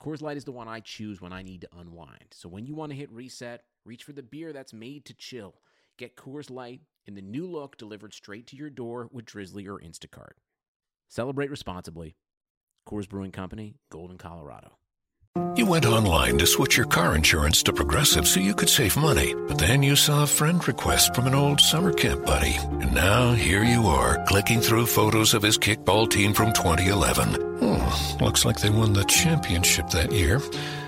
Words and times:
Coors 0.00 0.20
Light 0.22 0.36
is 0.36 0.44
the 0.44 0.52
one 0.52 0.68
I 0.68 0.80
choose 0.80 1.20
when 1.20 1.32
I 1.32 1.42
need 1.42 1.62
to 1.62 1.68
unwind. 1.78 2.26
So 2.32 2.48
when 2.48 2.66
you 2.66 2.74
want 2.74 2.92
to 2.92 2.98
hit 2.98 3.10
reset, 3.10 3.62
reach 3.84 4.04
for 4.04 4.12
the 4.12 4.22
beer 4.22 4.52
that's 4.52 4.72
made 4.72 5.04
to 5.06 5.14
chill. 5.14 5.54
Get 5.96 6.16
Coors 6.16 6.50
Light 6.50 6.82
in 7.06 7.14
the 7.14 7.22
new 7.22 7.46
look 7.46 7.76
delivered 7.76 8.12
straight 8.12 8.46
to 8.48 8.56
your 8.56 8.70
door 8.70 9.08
with 9.12 9.24
Drizzly 9.24 9.66
or 9.66 9.78
Instacart. 9.78 10.34
Celebrate 11.08 11.50
responsibly. 11.50 12.16
Coors 12.86 13.08
Brewing 13.08 13.30
Company, 13.30 13.76
Golden, 13.90 14.18
Colorado. 14.18 14.78
You 15.56 15.66
went 15.66 15.84
online 15.84 16.38
to 16.38 16.46
switch 16.46 16.76
your 16.76 16.86
car 16.86 17.16
insurance 17.16 17.62
to 17.64 17.72
Progressive 17.72 18.26
so 18.26 18.38
you 18.38 18.54
could 18.54 18.68
save 18.68 18.96
money, 18.96 19.34
but 19.48 19.58
then 19.58 19.82
you 19.82 19.96
saw 19.96 20.22
a 20.22 20.28
friend 20.28 20.66
request 20.66 21.14
from 21.14 21.26
an 21.26 21.34
old 21.34 21.60
summer 21.60 21.92
camp 21.92 22.24
buddy. 22.24 22.54
And 22.54 22.94
now 22.94 23.32
here 23.32 23.64
you 23.64 23.86
are, 23.86 24.24
clicking 24.26 24.60
through 24.60 24.86
photos 24.86 25.34
of 25.34 25.42
his 25.42 25.58
kickball 25.58 26.08
team 26.08 26.34
from 26.34 26.52
2011. 26.52 27.53
Looks 28.20 28.44
like 28.44 28.60
they 28.60 28.70
won 28.70 28.92
the 28.92 29.04
championship 29.04 29.88
that 29.90 30.12
year. 30.12 30.40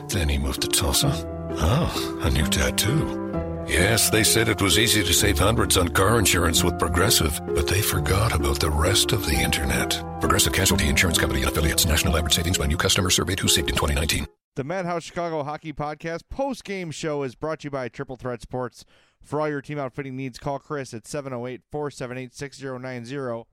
Then 0.09 0.29
he 0.29 0.39
moved 0.39 0.63
to 0.63 0.69
Tulsa. 0.69 1.11
Oh, 1.59 2.21
a 2.23 2.31
new 2.31 2.47
tattoo. 2.47 3.27
Yes, 3.69 4.11
they 4.11 4.23
said 4.23 4.49
it 4.49 4.63
was 4.63 4.79
easy 4.79 5.03
to 5.03 5.13
save 5.13 5.39
hundreds 5.39 5.77
on 5.77 5.89
car 5.89 6.19
insurance 6.19 6.63
with 6.63 6.79
Progressive, 6.79 7.41
but 7.47 7.67
they 7.67 7.83
forgot 7.83 8.33
about 8.33 8.61
the 8.61 8.71
rest 8.71 9.13
of 9.13 9.27
the 9.27 9.35
internet. 9.35 10.01
Progressive 10.21 10.53
Casualty 10.53 10.89
Insurance 10.89 11.19
Company 11.19 11.43
and 11.43 11.51
affiliates. 11.51 11.85
National 11.85 12.17
average 12.17 12.35
savings 12.35 12.59
by 12.59 12.67
new 12.67 12.77
customer 12.77 13.11
surveyed 13.11 13.41
who 13.41 13.49
saved 13.49 13.69
in 13.69 13.75
2019. 13.75 14.27
The 14.55 14.65
Madhouse 14.65 15.03
Chicago 15.03 15.43
Hockey 15.43 15.73
Podcast 15.73 16.23
post 16.31 16.65
game 16.65 16.91
show 16.91 17.25
is 17.25 17.35
brought 17.35 17.61
to 17.61 17.65
you 17.67 17.71
by 17.71 17.89
Triple 17.89 18.17
Threat 18.17 18.41
Sports. 18.41 18.85
For 19.21 19.41
all 19.41 19.49
your 19.49 19.61
team 19.61 19.79
outfitting 19.79 20.17
needs, 20.17 20.39
call 20.39 20.61
Chris 20.61 20.95
at 20.95 21.07
708 21.07 21.63
478 21.71 22.33
6090. 22.33 23.45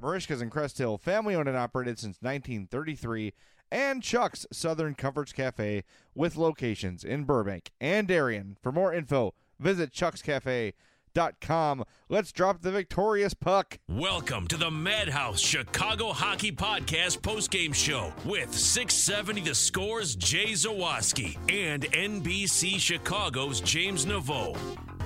Marishka's 0.00 0.42
in 0.42 0.50
Crest 0.50 0.78
Hill, 0.78 0.98
family 0.98 1.34
owned 1.34 1.48
and 1.48 1.56
operated 1.56 1.98
since 1.98 2.18
1933. 2.20 3.32
And 3.72 4.02
Chuck's 4.02 4.46
Southern 4.52 4.94
Comforts 4.94 5.32
Cafe 5.32 5.82
with 6.14 6.36
locations 6.36 7.02
in 7.02 7.24
Burbank 7.24 7.72
and 7.80 8.06
Darien. 8.06 8.56
For 8.62 8.70
more 8.70 8.92
info, 8.94 9.34
visit 9.58 9.90
chuckscafe.com. 9.92 11.84
Let's 12.08 12.30
drop 12.30 12.60
the 12.62 12.70
victorious 12.70 13.34
puck. 13.34 13.78
Welcome 13.88 14.46
to 14.48 14.56
the 14.56 14.70
Madhouse 14.70 15.40
Chicago 15.40 16.12
Hockey 16.12 16.52
Podcast 16.52 17.20
postgame 17.20 17.74
show 17.74 18.12
with 18.24 18.54
670 18.54 19.40
The 19.40 19.54
Scores 19.54 20.14
Jay 20.14 20.52
Zawaski 20.52 21.36
and 21.50 21.84
NBC 21.84 22.78
Chicago's 22.78 23.60
James 23.60 24.06
Naveau. 24.06 24.56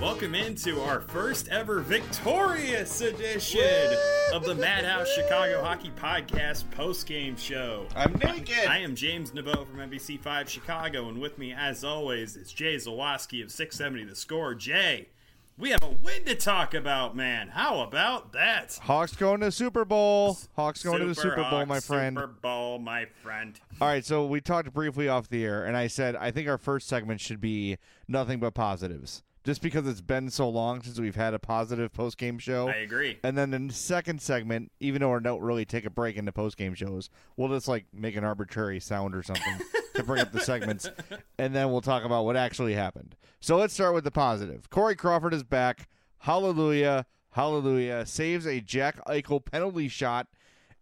Welcome 0.01 0.33
into 0.33 0.79
our 0.81 1.01
first 1.01 1.49
ever 1.49 1.81
victorious 1.81 3.01
edition 3.01 3.97
of 4.33 4.45
the 4.45 4.55
Madhouse 4.55 5.09
Chicago 5.13 5.61
Hockey 5.61 5.91
Podcast 5.99 6.63
postgame 6.69 7.37
show. 7.37 7.85
I'm 7.97 8.13
naked. 8.13 8.65
I 8.65 8.77
am 8.77 8.95
James 8.95 9.31
Naveau 9.31 9.67
from 9.67 9.79
NBC5 9.79 10.47
Chicago, 10.47 11.09
and 11.09 11.19
with 11.19 11.37
me, 11.37 11.51
as 11.51 11.83
always, 11.83 12.37
is 12.37 12.53
Jay 12.53 12.77
Zawaski 12.77 13.43
of 13.43 13.51
670 13.51 14.05
The 14.05 14.15
Score. 14.15 14.55
Jay, 14.55 15.09
we 15.57 15.71
have 15.71 15.83
a 15.83 15.89
win 15.89 16.23
to 16.23 16.35
talk 16.35 16.73
about, 16.73 17.13
man. 17.17 17.49
How 17.49 17.81
about 17.81 18.31
that? 18.31 18.79
Hawks 18.81 19.17
going 19.17 19.41
to 19.41 19.51
Super 19.51 19.83
Bowl. 19.83 20.37
Hawks 20.55 20.81
going 20.81 20.99
to 20.99 21.07
the 21.07 21.15
Super 21.15 21.31
Super 21.31 21.41
Bowl, 21.41 21.49
Hawks, 21.49 21.67
my 21.67 21.79
friend. 21.81 22.17
Super 22.17 22.27
Bowl, 22.27 22.79
my 22.79 23.05
friend. 23.21 23.59
All 23.81 23.89
right, 23.89 24.05
so 24.05 24.25
we 24.25 24.39
talked 24.39 24.71
briefly 24.73 25.09
off 25.09 25.27
the 25.27 25.43
air, 25.43 25.65
and 25.65 25.75
I 25.75 25.87
said 25.87 26.15
I 26.15 26.31
think 26.31 26.47
our 26.47 26.57
first 26.57 26.87
segment 26.87 27.19
should 27.19 27.41
be 27.41 27.77
nothing 28.07 28.39
but 28.39 28.53
positives, 28.53 29.23
just 29.43 29.61
because 29.61 29.87
it's 29.87 30.01
been 30.01 30.29
so 30.29 30.49
long 30.49 30.81
since 30.81 30.99
we've 30.99 31.15
had 31.15 31.33
a 31.33 31.39
positive 31.39 31.93
post 31.93 32.17
game 32.17 32.37
show. 32.39 32.67
I 32.67 32.77
agree. 32.77 33.19
And 33.23 33.37
then 33.37 33.51
the 33.51 33.73
second 33.73 34.21
segment, 34.21 34.71
even 34.79 35.01
though 35.01 35.13
we 35.13 35.19
don't 35.21 35.41
really 35.41 35.65
take 35.65 35.85
a 35.85 35.89
break 35.89 36.17
into 36.17 36.31
post 36.31 36.57
game 36.57 36.73
shows, 36.73 37.09
we'll 37.37 37.49
just 37.49 37.67
like 37.67 37.85
make 37.93 38.15
an 38.15 38.23
arbitrary 38.23 38.79
sound 38.79 39.15
or 39.15 39.23
something 39.23 39.59
to 39.95 40.03
bring 40.03 40.21
up 40.21 40.31
the 40.31 40.41
segments, 40.41 40.89
and 41.37 41.55
then 41.55 41.71
we'll 41.71 41.81
talk 41.81 42.03
about 42.03 42.25
what 42.25 42.35
actually 42.35 42.73
happened. 42.73 43.15
So 43.39 43.57
let's 43.57 43.73
start 43.73 43.93
with 43.93 44.03
the 44.03 44.11
positive. 44.11 44.69
Corey 44.69 44.95
Crawford 44.95 45.33
is 45.33 45.43
back. 45.43 45.87
Hallelujah, 46.19 47.05
hallelujah! 47.31 48.05
Saves 48.05 48.45
a 48.45 48.59
Jack 48.59 49.03
Eichel 49.05 49.43
penalty 49.43 49.87
shot 49.87 50.27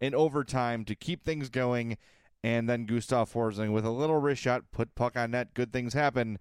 in 0.00 0.14
overtime 0.14 0.84
to 0.84 0.94
keep 0.94 1.24
things 1.24 1.48
going, 1.48 1.96
and 2.42 2.68
then 2.68 2.86
Gustav 2.86 3.32
Forsling 3.32 3.72
with 3.72 3.84
a 3.84 3.90
little 3.90 4.20
wrist 4.20 4.42
shot 4.42 4.64
put 4.72 4.94
puck 4.94 5.16
on 5.16 5.30
net. 5.30 5.54
Good 5.54 5.72
things 5.72 5.94
happen. 5.94 6.38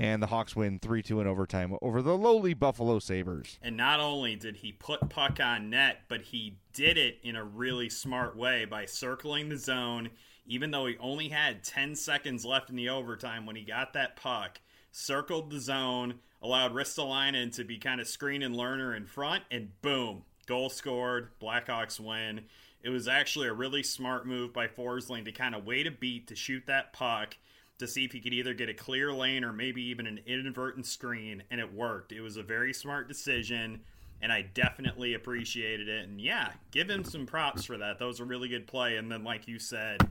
And 0.00 0.22
the 0.22 0.28
Hawks 0.28 0.56
win 0.56 0.78
3 0.78 1.02
2 1.02 1.20
in 1.20 1.26
overtime 1.26 1.76
over 1.82 2.00
the 2.00 2.16
lowly 2.16 2.54
Buffalo 2.54 3.00
Sabres. 3.00 3.58
And 3.60 3.76
not 3.76 4.00
only 4.00 4.34
did 4.34 4.56
he 4.56 4.72
put 4.72 5.10
puck 5.10 5.40
on 5.40 5.68
net, 5.68 6.04
but 6.08 6.22
he 6.22 6.56
did 6.72 6.96
it 6.96 7.18
in 7.22 7.36
a 7.36 7.44
really 7.44 7.90
smart 7.90 8.34
way 8.34 8.64
by 8.64 8.86
circling 8.86 9.50
the 9.50 9.58
zone, 9.58 10.08
even 10.46 10.70
though 10.70 10.86
he 10.86 10.96
only 11.00 11.28
had 11.28 11.62
10 11.62 11.94
seconds 11.96 12.46
left 12.46 12.70
in 12.70 12.76
the 12.76 12.88
overtime 12.88 13.44
when 13.44 13.56
he 13.56 13.62
got 13.62 13.92
that 13.92 14.16
puck, 14.16 14.62
circled 14.90 15.50
the 15.50 15.60
zone, 15.60 16.14
allowed 16.40 16.72
Ristolainen 16.72 17.54
to 17.56 17.64
be 17.64 17.76
kind 17.76 18.00
of 18.00 18.08
screen 18.08 18.42
and 18.42 18.56
Lehner 18.56 18.96
in 18.96 19.04
front, 19.04 19.44
and 19.50 19.68
boom, 19.82 20.22
goal 20.46 20.70
scored, 20.70 21.28
Blackhawks 21.42 22.00
win. 22.00 22.46
It 22.82 22.88
was 22.88 23.06
actually 23.06 23.48
a 23.48 23.52
really 23.52 23.82
smart 23.82 24.26
move 24.26 24.54
by 24.54 24.66
Forsling 24.66 25.26
to 25.26 25.32
kind 25.32 25.54
of 25.54 25.66
wait 25.66 25.86
a 25.86 25.90
beat 25.90 26.26
to 26.28 26.34
shoot 26.34 26.62
that 26.68 26.94
puck 26.94 27.36
to 27.80 27.88
see 27.88 28.04
if 28.04 28.12
he 28.12 28.20
could 28.20 28.32
either 28.32 28.54
get 28.54 28.68
a 28.68 28.74
clear 28.74 29.12
lane 29.12 29.44
or 29.44 29.52
maybe 29.52 29.82
even 29.82 30.06
an 30.06 30.20
inadvertent 30.26 30.86
screen, 30.86 31.42
and 31.50 31.60
it 31.60 31.74
worked. 31.74 32.12
It 32.12 32.20
was 32.20 32.36
a 32.36 32.42
very 32.42 32.72
smart 32.72 33.08
decision, 33.08 33.80
and 34.22 34.32
I 34.32 34.42
definitely 34.42 35.14
appreciated 35.14 35.88
it. 35.88 36.08
And 36.08 36.20
yeah, 36.20 36.52
give 36.70 36.88
him 36.88 37.04
some 37.04 37.26
props 37.26 37.64
for 37.64 37.76
that. 37.78 37.98
That 37.98 38.04
was 38.04 38.20
a 38.20 38.24
really 38.24 38.48
good 38.48 38.66
play. 38.66 38.96
And 38.96 39.10
then, 39.10 39.24
like 39.24 39.48
you 39.48 39.58
said, 39.58 40.08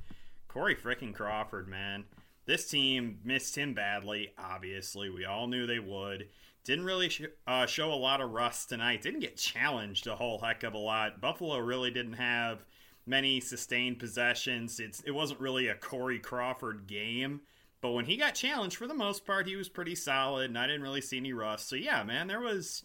Corey 0.47 0.75
freaking 0.75 1.13
Crawford, 1.13 1.67
man. 1.67 2.03
This 2.45 2.67
team 2.67 3.19
missed 3.23 3.55
him 3.55 3.73
badly, 3.73 4.33
obviously. 4.38 5.09
We 5.09 5.25
all 5.25 5.47
knew 5.47 5.67
they 5.67 5.79
would. 5.79 6.27
Didn't 6.63 6.85
really 6.85 7.09
sh- 7.09 7.21
uh, 7.47 7.65
show 7.67 7.94
a 7.94 7.95
lot 7.95 8.21
of 8.21 8.31
rust 8.31 8.69
tonight. 8.69 9.01
Didn't 9.01 9.21
get 9.21 9.38
challenged 9.38 10.07
a 10.07 10.15
whole 10.15 10.39
heck 10.39 10.63
of 10.63 10.73
a 10.73 10.77
lot. 10.77 11.21
Buffalo 11.21 11.59
really 11.59 11.91
didn't 11.91 12.13
have 12.13 12.65
many 13.05 13.39
sustained 13.39 13.99
possessions. 13.99 14.79
It's 14.79 15.01
it 15.01 15.11
wasn't 15.11 15.39
really 15.39 15.67
a 15.67 15.75
Corey 15.75 16.19
Crawford 16.19 16.88
game. 16.88 17.41
But 17.81 17.91
when 17.91 18.05
he 18.05 18.17
got 18.17 18.35
challenged, 18.35 18.75
for 18.75 18.87
the 18.87 18.93
most 18.93 19.25
part, 19.25 19.47
he 19.47 19.55
was 19.55 19.69
pretty 19.69 19.95
solid, 19.95 20.49
and 20.49 20.57
I 20.57 20.67
didn't 20.67 20.81
really 20.81 21.01
see 21.01 21.17
any 21.17 21.31
rust. 21.33 21.69
So 21.69 21.75
yeah, 21.75 22.03
man, 22.03 22.27
there 22.27 22.41
was 22.41 22.83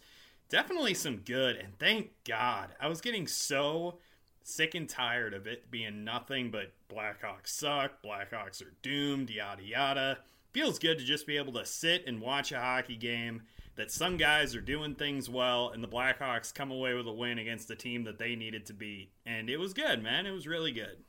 definitely 0.49 0.93
some 0.93 1.17
good, 1.17 1.57
and 1.57 1.77
thank 1.79 2.11
God. 2.23 2.69
I 2.79 2.87
was 2.87 3.01
getting 3.01 3.27
so 3.27 3.99
sick 4.43 4.75
and 4.75 4.87
tired 4.87 5.33
of 5.33 5.47
it 5.47 5.69
being 5.71 6.03
nothing 6.03 6.51
but 6.51 6.71
Blackhawks 6.87 7.47
suck, 7.47 8.01
Blackhawks 8.03 8.61
are 8.61 8.73
doomed, 8.81 9.29
yada 9.29 9.63
yada. 9.63 10.19
feels 10.53 10.79
good 10.79 10.99
to 10.99 11.03
just 11.03 11.25
be 11.27 11.35
able 11.35 11.53
to 11.53 11.65
sit 11.65 12.05
and 12.07 12.21
watch 12.21 12.51
a 12.51 12.59
hockey 12.59 12.95
game 12.95 13.41
that 13.75 13.91
some 13.91 14.17
guys 14.17 14.55
are 14.55 14.61
doing 14.61 14.95
things 14.95 15.29
well 15.29 15.69
and 15.69 15.83
the 15.83 15.87
Blackhawks 15.87 16.53
come 16.53 16.71
away 16.71 16.93
with 16.93 17.07
a 17.07 17.11
win 17.11 17.39
against 17.39 17.67
the 17.67 17.75
team 17.75 18.03
that 18.03 18.19
they 18.19 18.35
needed 18.35 18.65
to 18.67 18.73
beat. 18.73 19.09
And 19.25 19.49
it 19.49 19.57
was 19.57 19.73
good, 19.73 20.01
man. 20.01 20.25
It 20.25 20.31
was 20.31 20.47
really 20.47 20.71
good. 20.71 21.03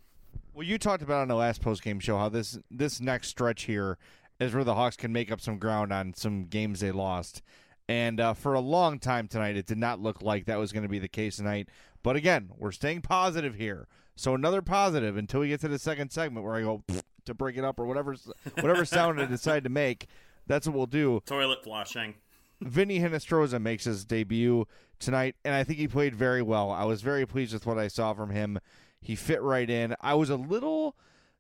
Well, 0.56 0.64
you 0.64 0.78
talked 0.78 1.02
about 1.02 1.20
on 1.20 1.28
the 1.28 1.34
last 1.34 1.60
post 1.60 1.82
game 1.82 2.00
show 2.00 2.16
how 2.16 2.30
this 2.30 2.58
this 2.70 2.98
next 2.98 3.28
stretch 3.28 3.64
here 3.64 3.98
is 4.40 4.54
where 4.54 4.64
the 4.64 4.74
Hawks 4.74 4.96
can 4.96 5.12
make 5.12 5.30
up 5.30 5.38
some 5.38 5.58
ground 5.58 5.92
on 5.92 6.14
some 6.14 6.46
games 6.46 6.80
they 6.80 6.92
lost. 6.92 7.42
And 7.90 8.18
uh, 8.18 8.32
for 8.32 8.54
a 8.54 8.60
long 8.60 8.98
time 8.98 9.28
tonight, 9.28 9.58
it 9.58 9.66
did 9.66 9.76
not 9.76 10.00
look 10.00 10.22
like 10.22 10.46
that 10.46 10.58
was 10.58 10.72
going 10.72 10.84
to 10.84 10.88
be 10.88 10.98
the 10.98 11.08
case 11.08 11.36
tonight. 11.36 11.68
But 12.02 12.16
again, 12.16 12.48
we're 12.56 12.72
staying 12.72 13.02
positive 13.02 13.56
here. 13.56 13.86
So 14.16 14.34
another 14.34 14.62
positive 14.62 15.18
until 15.18 15.40
we 15.40 15.48
get 15.48 15.60
to 15.60 15.68
the 15.68 15.78
second 15.78 16.10
segment 16.10 16.46
where 16.46 16.54
I 16.54 16.62
go 16.62 16.82
to 17.26 17.34
break 17.34 17.58
it 17.58 17.64
up 17.64 17.78
or 17.78 17.84
whatever 17.84 18.16
whatever 18.54 18.86
sound 18.86 19.20
I 19.20 19.26
decide 19.26 19.62
to 19.64 19.70
make. 19.70 20.06
That's 20.46 20.66
what 20.66 20.74
we'll 20.74 20.86
do. 20.86 21.20
Toilet 21.26 21.64
flushing. 21.64 22.14
Vinny 22.62 22.98
Hinostroza 22.98 23.60
makes 23.60 23.84
his 23.84 24.06
debut 24.06 24.66
tonight, 24.98 25.36
and 25.44 25.54
I 25.54 25.64
think 25.64 25.78
he 25.78 25.86
played 25.86 26.14
very 26.14 26.40
well. 26.40 26.70
I 26.70 26.84
was 26.84 27.02
very 27.02 27.26
pleased 27.26 27.52
with 27.52 27.66
what 27.66 27.76
I 27.76 27.88
saw 27.88 28.14
from 28.14 28.30
him. 28.30 28.58
He 29.00 29.14
fit 29.14 29.42
right 29.42 29.68
in. 29.68 29.94
I 30.00 30.14
was 30.14 30.30
a 30.30 30.36
little 30.36 30.96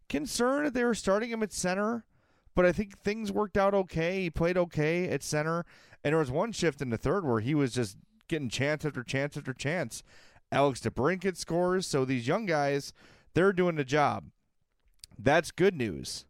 concerned 0.08 0.66
that 0.66 0.74
they 0.74 0.84
were 0.84 0.94
starting 0.94 1.30
him 1.30 1.42
at 1.42 1.52
center, 1.52 2.04
but 2.54 2.64
I 2.64 2.72
think 2.72 2.98
things 2.98 3.32
worked 3.32 3.56
out 3.56 3.74
okay. 3.74 4.22
He 4.22 4.30
played 4.30 4.56
okay 4.56 5.08
at 5.08 5.22
center, 5.22 5.64
and 6.04 6.12
there 6.12 6.20
was 6.20 6.30
one 6.30 6.52
shift 6.52 6.80
in 6.80 6.90
the 6.90 6.98
third 6.98 7.24
where 7.24 7.40
he 7.40 7.54
was 7.54 7.72
just 7.72 7.96
getting 8.28 8.48
chance 8.48 8.84
after 8.84 9.02
chance 9.02 9.36
after 9.36 9.52
chance. 9.52 10.02
Alex 10.52 10.80
DeBrincat 10.80 11.36
scores, 11.36 11.86
so 11.86 12.04
these 12.04 12.28
young 12.28 12.46
guys, 12.46 12.92
they're 13.34 13.52
doing 13.52 13.76
the 13.76 13.84
job. 13.84 14.26
That's 15.18 15.50
good 15.50 15.74
news. 15.74 16.24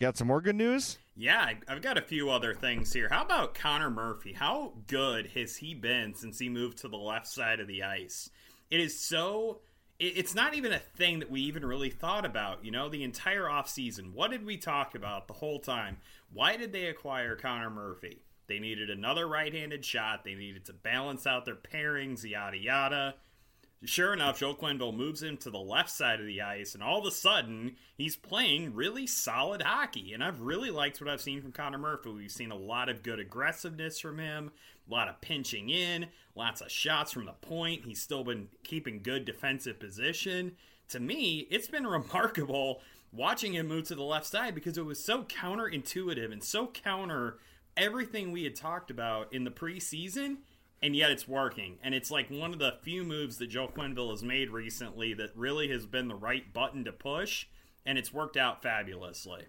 Got 0.00 0.16
some 0.16 0.28
more 0.28 0.40
good 0.40 0.56
news? 0.56 0.98
Yeah, 1.16 1.52
I've 1.68 1.82
got 1.82 1.98
a 1.98 2.02
few 2.02 2.30
other 2.30 2.54
things 2.54 2.92
here. 2.92 3.08
How 3.08 3.22
about 3.22 3.54
Connor 3.54 3.90
Murphy? 3.90 4.32
How 4.32 4.74
good 4.86 5.28
has 5.34 5.56
he 5.56 5.74
been 5.74 6.14
since 6.14 6.38
he 6.38 6.48
moved 6.48 6.78
to 6.78 6.88
the 6.88 6.96
left 6.96 7.28
side 7.28 7.60
of 7.60 7.68
the 7.68 7.82
ice? 7.82 8.30
It 8.70 8.80
is 8.80 8.98
so. 8.98 9.60
It's 10.06 10.34
not 10.34 10.54
even 10.54 10.72
a 10.72 10.78
thing 10.78 11.20
that 11.20 11.30
we 11.30 11.40
even 11.42 11.64
really 11.64 11.90
thought 11.90 12.26
about, 12.26 12.64
you 12.64 12.70
know, 12.70 12.88
the 12.88 13.02
entire 13.02 13.44
offseason. 13.44 14.12
What 14.12 14.30
did 14.30 14.44
we 14.44 14.56
talk 14.56 14.94
about 14.94 15.28
the 15.28 15.34
whole 15.34 15.60
time? 15.60 15.98
Why 16.32 16.56
did 16.56 16.72
they 16.72 16.86
acquire 16.86 17.36
Connor 17.36 17.70
Murphy? 17.70 18.22
They 18.46 18.58
needed 18.58 18.90
another 18.90 19.26
right 19.26 19.52
handed 19.52 19.84
shot. 19.84 20.24
They 20.24 20.34
needed 20.34 20.66
to 20.66 20.74
balance 20.74 21.26
out 21.26 21.44
their 21.44 21.54
pairings, 21.54 22.28
yada, 22.28 22.58
yada. 22.58 23.14
Sure 23.86 24.14
enough, 24.14 24.38
Joe 24.38 24.54
Quenneville 24.54 24.96
moves 24.96 25.22
him 25.22 25.36
to 25.38 25.50
the 25.50 25.58
left 25.58 25.90
side 25.90 26.18
of 26.18 26.26
the 26.26 26.40
ice, 26.40 26.74
and 26.74 26.82
all 26.82 27.00
of 27.00 27.06
a 27.06 27.10
sudden, 27.10 27.76
he's 27.98 28.16
playing 28.16 28.74
really 28.74 29.06
solid 29.06 29.60
hockey. 29.60 30.14
And 30.14 30.24
I've 30.24 30.40
really 30.40 30.70
liked 30.70 31.00
what 31.00 31.10
I've 31.10 31.20
seen 31.20 31.42
from 31.42 31.52
Connor 31.52 31.78
Murphy. 31.78 32.10
We've 32.10 32.30
seen 32.30 32.50
a 32.50 32.56
lot 32.56 32.88
of 32.88 33.02
good 33.02 33.18
aggressiveness 33.20 34.00
from 34.00 34.18
him, 34.18 34.52
a 34.88 34.92
lot 34.92 35.08
of 35.08 35.20
pinching 35.20 35.68
in, 35.68 36.06
lots 36.34 36.62
of 36.62 36.70
shots 36.70 37.12
from 37.12 37.26
the 37.26 37.32
point. 37.32 37.84
He's 37.84 38.00
still 38.00 38.24
been 38.24 38.48
keeping 38.62 39.02
good 39.02 39.26
defensive 39.26 39.78
position. 39.78 40.52
To 40.88 41.00
me, 41.00 41.46
it's 41.50 41.68
been 41.68 41.86
remarkable 41.86 42.80
watching 43.12 43.54
him 43.54 43.68
move 43.68 43.88
to 43.88 43.94
the 43.94 44.02
left 44.02 44.26
side 44.26 44.54
because 44.54 44.78
it 44.78 44.84
was 44.84 45.02
so 45.04 45.24
counterintuitive 45.24 46.32
and 46.32 46.42
so 46.42 46.68
counter 46.68 47.38
everything 47.76 48.32
we 48.32 48.44
had 48.44 48.56
talked 48.56 48.90
about 48.90 49.32
in 49.32 49.44
the 49.44 49.50
preseason 49.50 50.38
and 50.84 50.94
yet 50.94 51.10
it's 51.10 51.26
working. 51.26 51.78
And 51.82 51.94
it's 51.94 52.10
like 52.10 52.28
one 52.28 52.52
of 52.52 52.58
the 52.58 52.74
few 52.82 53.04
moves 53.04 53.38
that 53.38 53.46
Joe 53.46 53.70
Quenneville 53.74 54.10
has 54.10 54.22
made 54.22 54.50
recently 54.50 55.14
that 55.14 55.30
really 55.34 55.68
has 55.68 55.86
been 55.86 56.08
the 56.08 56.14
right 56.14 56.52
button 56.52 56.84
to 56.84 56.92
push, 56.92 57.46
and 57.86 57.96
it's 57.96 58.12
worked 58.12 58.36
out 58.36 58.62
fabulously. 58.62 59.46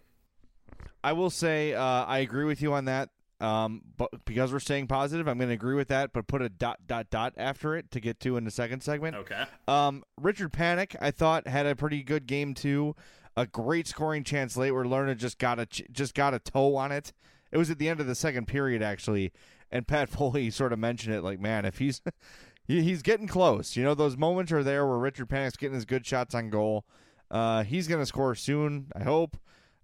I 1.04 1.12
will 1.12 1.30
say 1.30 1.74
uh, 1.74 2.06
I 2.06 2.20
agree 2.20 2.46
with 2.46 2.62
you 2.62 2.74
on 2.74 2.86
that. 2.86 3.10
Um, 3.42 3.82
but 3.98 4.24
because 4.24 4.54
we're 4.54 4.60
staying 4.60 4.88
positive, 4.88 5.28
I'm 5.28 5.38
going 5.38 5.50
to 5.50 5.54
agree 5.54 5.76
with 5.76 5.90
that, 5.90 6.14
but 6.14 6.26
put 6.26 6.42
a 6.42 6.48
dot 6.48 6.88
dot 6.88 7.10
dot 7.10 7.34
after 7.36 7.76
it 7.76 7.92
to 7.92 8.00
get 8.00 8.22
to 8.22 8.38
in 8.38 8.46
the 8.46 8.50
second 8.50 8.82
segment. 8.82 9.18
Okay. 9.18 9.44
Um, 9.68 10.06
Richard 10.20 10.54
Panik, 10.54 10.96
I 11.02 11.12
thought 11.12 11.46
had 11.46 11.66
a 11.66 11.76
pretty 11.76 12.02
good 12.02 12.28
game 12.28 12.54
too. 12.54 12.96
A 13.36 13.46
great 13.46 13.88
scoring 13.88 14.24
chance 14.24 14.56
late 14.56 14.72
where 14.72 14.86
Lehner 14.86 15.18
just 15.18 15.38
got 15.38 15.60
a 15.60 15.66
just 15.66 16.16
got 16.16 16.34
a 16.34 16.40
toe 16.40 16.78
on 16.78 16.94
it. 16.94 17.12
It 17.52 17.58
was 17.58 17.70
at 17.70 17.78
the 17.78 17.90
end 17.90 18.00
of 18.00 18.08
the 18.08 18.16
second 18.16 18.48
period 18.48 18.82
actually, 18.82 19.34
and 19.72 19.88
Pat 19.88 20.10
Foley 20.12 20.50
sort 20.50 20.74
of 20.74 20.80
mentioned 20.80 21.16
it 21.16 21.22
like, 21.22 21.40
man, 21.40 21.66
if 21.66 21.78
he's 21.78 22.02
he's 22.68 23.02
getting 23.02 23.28
close. 23.28 23.76
You 23.76 23.84
know, 23.84 23.94
those 23.94 24.18
moments 24.18 24.52
are 24.52 24.64
there 24.64 24.86
where 24.86 24.98
Richard 24.98 25.30
Panik's 25.30 25.58
getting 25.58 25.76
his 25.76 25.86
good 25.86 26.06
shots 26.06 26.34
on 26.34 26.50
goal. 26.50 26.86
Uh, 27.30 27.64
he's 27.64 27.88
going 27.88 28.02
to 28.02 28.06
score 28.06 28.36
soon, 28.36 28.88
I 28.96 29.04
hope. 29.04 29.38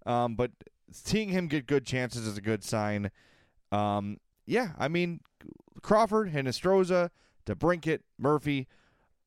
Um, 0.06 0.36
but 0.36 0.52
seeing 0.90 1.28
him 1.28 1.48
get 1.48 1.66
good 1.66 1.84
chances 1.84 2.26
is 2.26 2.36
a 2.36 2.40
good 2.40 2.64
sign. 2.64 3.10
Um, 3.70 4.18
yeah, 4.46 4.70
I 4.78 4.88
mean, 4.88 5.20
Crawford, 5.82 6.32
Hinostroza, 6.32 7.10
DeBrincat, 7.46 8.00
Murphy, 8.18 8.68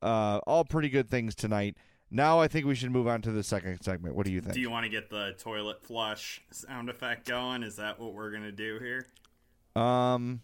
uh, 0.02 0.40
all 0.46 0.64
pretty 0.64 0.88
good 0.88 1.08
things 1.08 1.34
tonight. 1.34 1.76
Now 2.10 2.38
I 2.38 2.46
think 2.46 2.66
we 2.66 2.74
should 2.74 2.90
move 2.92 3.08
on 3.08 3.20
to 3.22 3.32
the 3.32 3.42
second 3.42 3.82
segment. 3.82 4.14
What 4.14 4.26
do 4.26 4.32
you 4.32 4.40
think? 4.40 4.54
Do 4.54 4.60
you 4.60 4.70
want 4.70 4.84
to 4.84 4.90
get 4.90 5.10
the 5.10 5.34
toilet 5.38 5.82
flush 5.82 6.40
sound 6.52 6.88
effect 6.88 7.26
going? 7.26 7.62
Is 7.62 7.76
that 7.76 7.98
what 7.98 8.14
we're 8.14 8.30
going 8.30 8.44
to 8.44 8.52
do 8.52 8.78
here? 8.78 9.06
Um, 9.76 10.40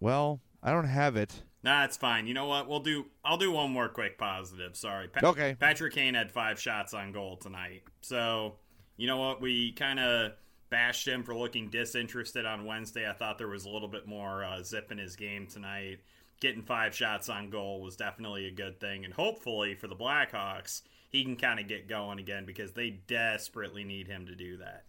well, 0.00 0.40
I 0.62 0.70
don't 0.70 0.88
have 0.88 1.16
it. 1.16 1.42
Nah, 1.62 1.84
it's 1.84 1.96
fine. 1.96 2.26
You 2.26 2.34
know 2.34 2.46
what? 2.46 2.68
We'll 2.68 2.80
do. 2.80 3.06
I'll 3.24 3.36
do 3.36 3.50
one 3.50 3.72
more 3.72 3.88
quick 3.88 4.18
positive. 4.18 4.76
Sorry. 4.76 5.08
Pa- 5.08 5.26
okay. 5.26 5.56
Patrick 5.58 5.94
Kane 5.94 6.14
had 6.14 6.30
five 6.30 6.60
shots 6.60 6.94
on 6.94 7.10
goal 7.10 7.36
tonight. 7.36 7.82
So, 8.02 8.54
you 8.96 9.08
know 9.08 9.16
what? 9.16 9.40
We 9.40 9.72
kind 9.72 9.98
of 9.98 10.32
bashed 10.70 11.08
him 11.08 11.24
for 11.24 11.34
looking 11.34 11.68
disinterested 11.68 12.46
on 12.46 12.64
Wednesday. 12.64 13.08
I 13.08 13.14
thought 13.14 13.38
there 13.38 13.48
was 13.48 13.64
a 13.64 13.70
little 13.70 13.88
bit 13.88 14.06
more 14.06 14.44
uh, 14.44 14.62
zip 14.62 14.92
in 14.92 14.98
his 14.98 15.16
game 15.16 15.46
tonight. 15.48 15.98
Getting 16.40 16.62
five 16.62 16.94
shots 16.94 17.28
on 17.28 17.50
goal 17.50 17.80
was 17.80 17.96
definitely 17.96 18.46
a 18.46 18.52
good 18.52 18.78
thing, 18.78 19.04
and 19.06 19.14
hopefully 19.14 19.74
for 19.74 19.88
the 19.88 19.96
Blackhawks, 19.96 20.82
he 21.10 21.24
can 21.24 21.36
kind 21.36 21.58
of 21.58 21.66
get 21.66 21.88
going 21.88 22.18
again 22.18 22.44
because 22.44 22.72
they 22.72 22.90
desperately 22.90 23.84
need 23.84 24.06
him 24.06 24.26
to 24.26 24.34
do 24.34 24.58
that. 24.58 24.84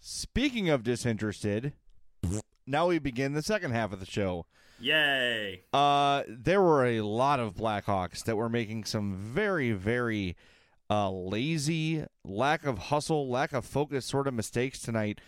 Speaking 0.00 0.70
of 0.70 0.82
disinterested, 0.82 1.74
now 2.66 2.88
we 2.88 2.98
begin 2.98 3.32
the 3.32 3.42
second 3.42 3.72
half 3.72 3.92
of 3.92 4.00
the 4.00 4.06
show. 4.06 4.46
Yay! 4.78 5.62
Uh, 5.72 6.22
there 6.28 6.60
were 6.60 6.84
a 6.84 7.00
lot 7.00 7.40
of 7.40 7.54
Blackhawks 7.54 8.24
that 8.24 8.36
were 8.36 8.48
making 8.48 8.84
some 8.84 9.14
very, 9.16 9.72
very 9.72 10.36
uh, 10.90 11.10
lazy, 11.10 12.04
lack 12.24 12.64
of 12.66 12.78
hustle, 12.78 13.28
lack 13.28 13.52
of 13.52 13.64
focus 13.64 14.04
sort 14.04 14.26
of 14.26 14.34
mistakes 14.34 14.80
tonight. 14.80 15.20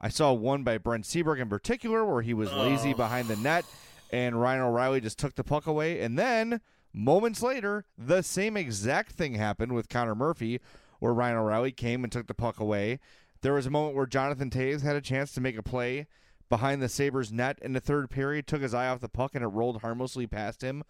I 0.00 0.08
saw 0.08 0.32
one 0.32 0.64
by 0.64 0.78
Brent 0.78 1.06
Seabrook 1.06 1.38
in 1.38 1.48
particular 1.48 2.04
where 2.04 2.22
he 2.22 2.34
was 2.34 2.52
lazy 2.52 2.94
behind 2.94 3.28
the 3.28 3.36
net, 3.36 3.64
and 4.12 4.40
Ryan 4.40 4.62
O'Reilly 4.62 5.00
just 5.00 5.18
took 5.18 5.34
the 5.34 5.44
puck 5.44 5.66
away. 5.66 6.00
And 6.00 6.18
then 6.18 6.60
moments 6.92 7.42
later, 7.42 7.84
the 7.96 8.22
same 8.22 8.56
exact 8.56 9.12
thing 9.12 9.34
happened 9.34 9.72
with 9.72 9.88
Connor 9.88 10.14
Murphy, 10.14 10.60
where 10.98 11.14
Ryan 11.14 11.38
O'Reilly 11.38 11.72
came 11.72 12.04
and 12.04 12.12
took 12.12 12.26
the 12.26 12.34
puck 12.34 12.60
away. 12.60 12.98
There 13.42 13.54
was 13.54 13.66
a 13.66 13.70
moment 13.70 13.94
where 13.96 14.06
Jonathan 14.06 14.50
Toews 14.50 14.82
had 14.82 14.96
a 14.96 15.00
chance 15.00 15.32
to 15.32 15.40
make 15.40 15.56
a 15.56 15.62
play 15.62 16.06
behind 16.50 16.82
the 16.82 16.88
Sabres 16.88 17.32
net 17.32 17.58
in 17.62 17.72
the 17.72 17.80
third 17.80 18.10
period, 18.10 18.46
took 18.46 18.60
his 18.60 18.74
eye 18.74 18.88
off 18.88 19.00
the 19.00 19.08
puck, 19.08 19.34
and 19.34 19.42
it 19.42 19.48
rolled 19.48 19.80
harmlessly 19.80 20.26
past 20.26 20.62
him. 20.62 20.84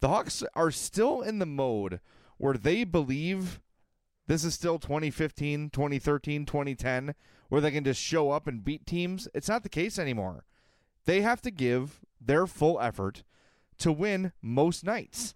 The 0.00 0.08
Hawks 0.08 0.42
are 0.54 0.70
still 0.70 1.20
in 1.20 1.38
the 1.38 1.46
mode 1.46 2.00
where 2.38 2.54
they 2.54 2.84
believe 2.84 3.60
this 4.26 4.44
is 4.44 4.54
still 4.54 4.78
2015, 4.78 5.70
2013, 5.70 6.46
2010, 6.46 7.14
where 7.50 7.60
they 7.60 7.70
can 7.70 7.84
just 7.84 8.00
show 8.00 8.30
up 8.30 8.46
and 8.46 8.64
beat 8.64 8.86
teams. 8.86 9.28
It's 9.34 9.48
not 9.48 9.62
the 9.62 9.68
case 9.68 9.98
anymore. 9.98 10.44
They 11.04 11.20
have 11.20 11.42
to 11.42 11.50
give 11.50 12.00
their 12.20 12.46
full 12.46 12.80
effort 12.80 13.24
to 13.78 13.92
win 13.92 14.32
most 14.40 14.84
nights. 14.84 15.34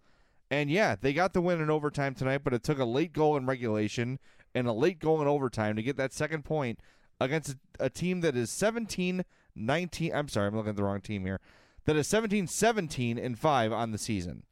And 0.50 0.70
yeah, 0.70 0.94
they 0.98 1.12
got 1.12 1.32
the 1.32 1.40
win 1.40 1.60
in 1.60 1.70
overtime 1.70 2.14
tonight, 2.14 2.42
but 2.44 2.54
it 2.54 2.62
took 2.62 2.78
a 2.78 2.84
late 2.84 3.12
goal 3.12 3.36
in 3.36 3.46
regulation 3.46 4.20
and 4.54 4.66
a 4.66 4.72
late 4.72 5.00
goal 5.00 5.20
in 5.20 5.28
overtime 5.28 5.76
to 5.76 5.82
get 5.82 5.96
that 5.96 6.12
second 6.12 6.44
point 6.44 6.80
against 7.20 7.56
a, 7.80 7.90
team 7.90 8.20
that 8.20 8.36
is 8.36 8.50
17 8.50 9.24
19 9.56 10.14
I'm 10.14 10.28
sorry, 10.28 10.48
I'm 10.48 10.56
looking 10.56 10.70
at 10.70 10.76
the 10.76 10.84
wrong 10.84 11.00
team 11.00 11.24
here. 11.24 11.40
That 11.84 11.96
is 11.96 12.06
17 12.08 12.46
17 12.46 13.18
and 13.18 13.38
5 13.38 13.72
on 13.72 13.92
the 13.92 13.98
season. 13.98 14.42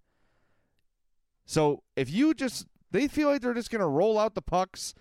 So, 1.46 1.82
if 1.94 2.10
you 2.10 2.32
just 2.32 2.66
they 2.90 3.08
feel 3.08 3.28
like 3.28 3.42
they're 3.42 3.54
just 3.54 3.70
going 3.70 3.80
to 3.80 3.86
roll 3.86 4.18
out 4.18 4.34
the 4.34 4.42
pucks, 4.42 4.94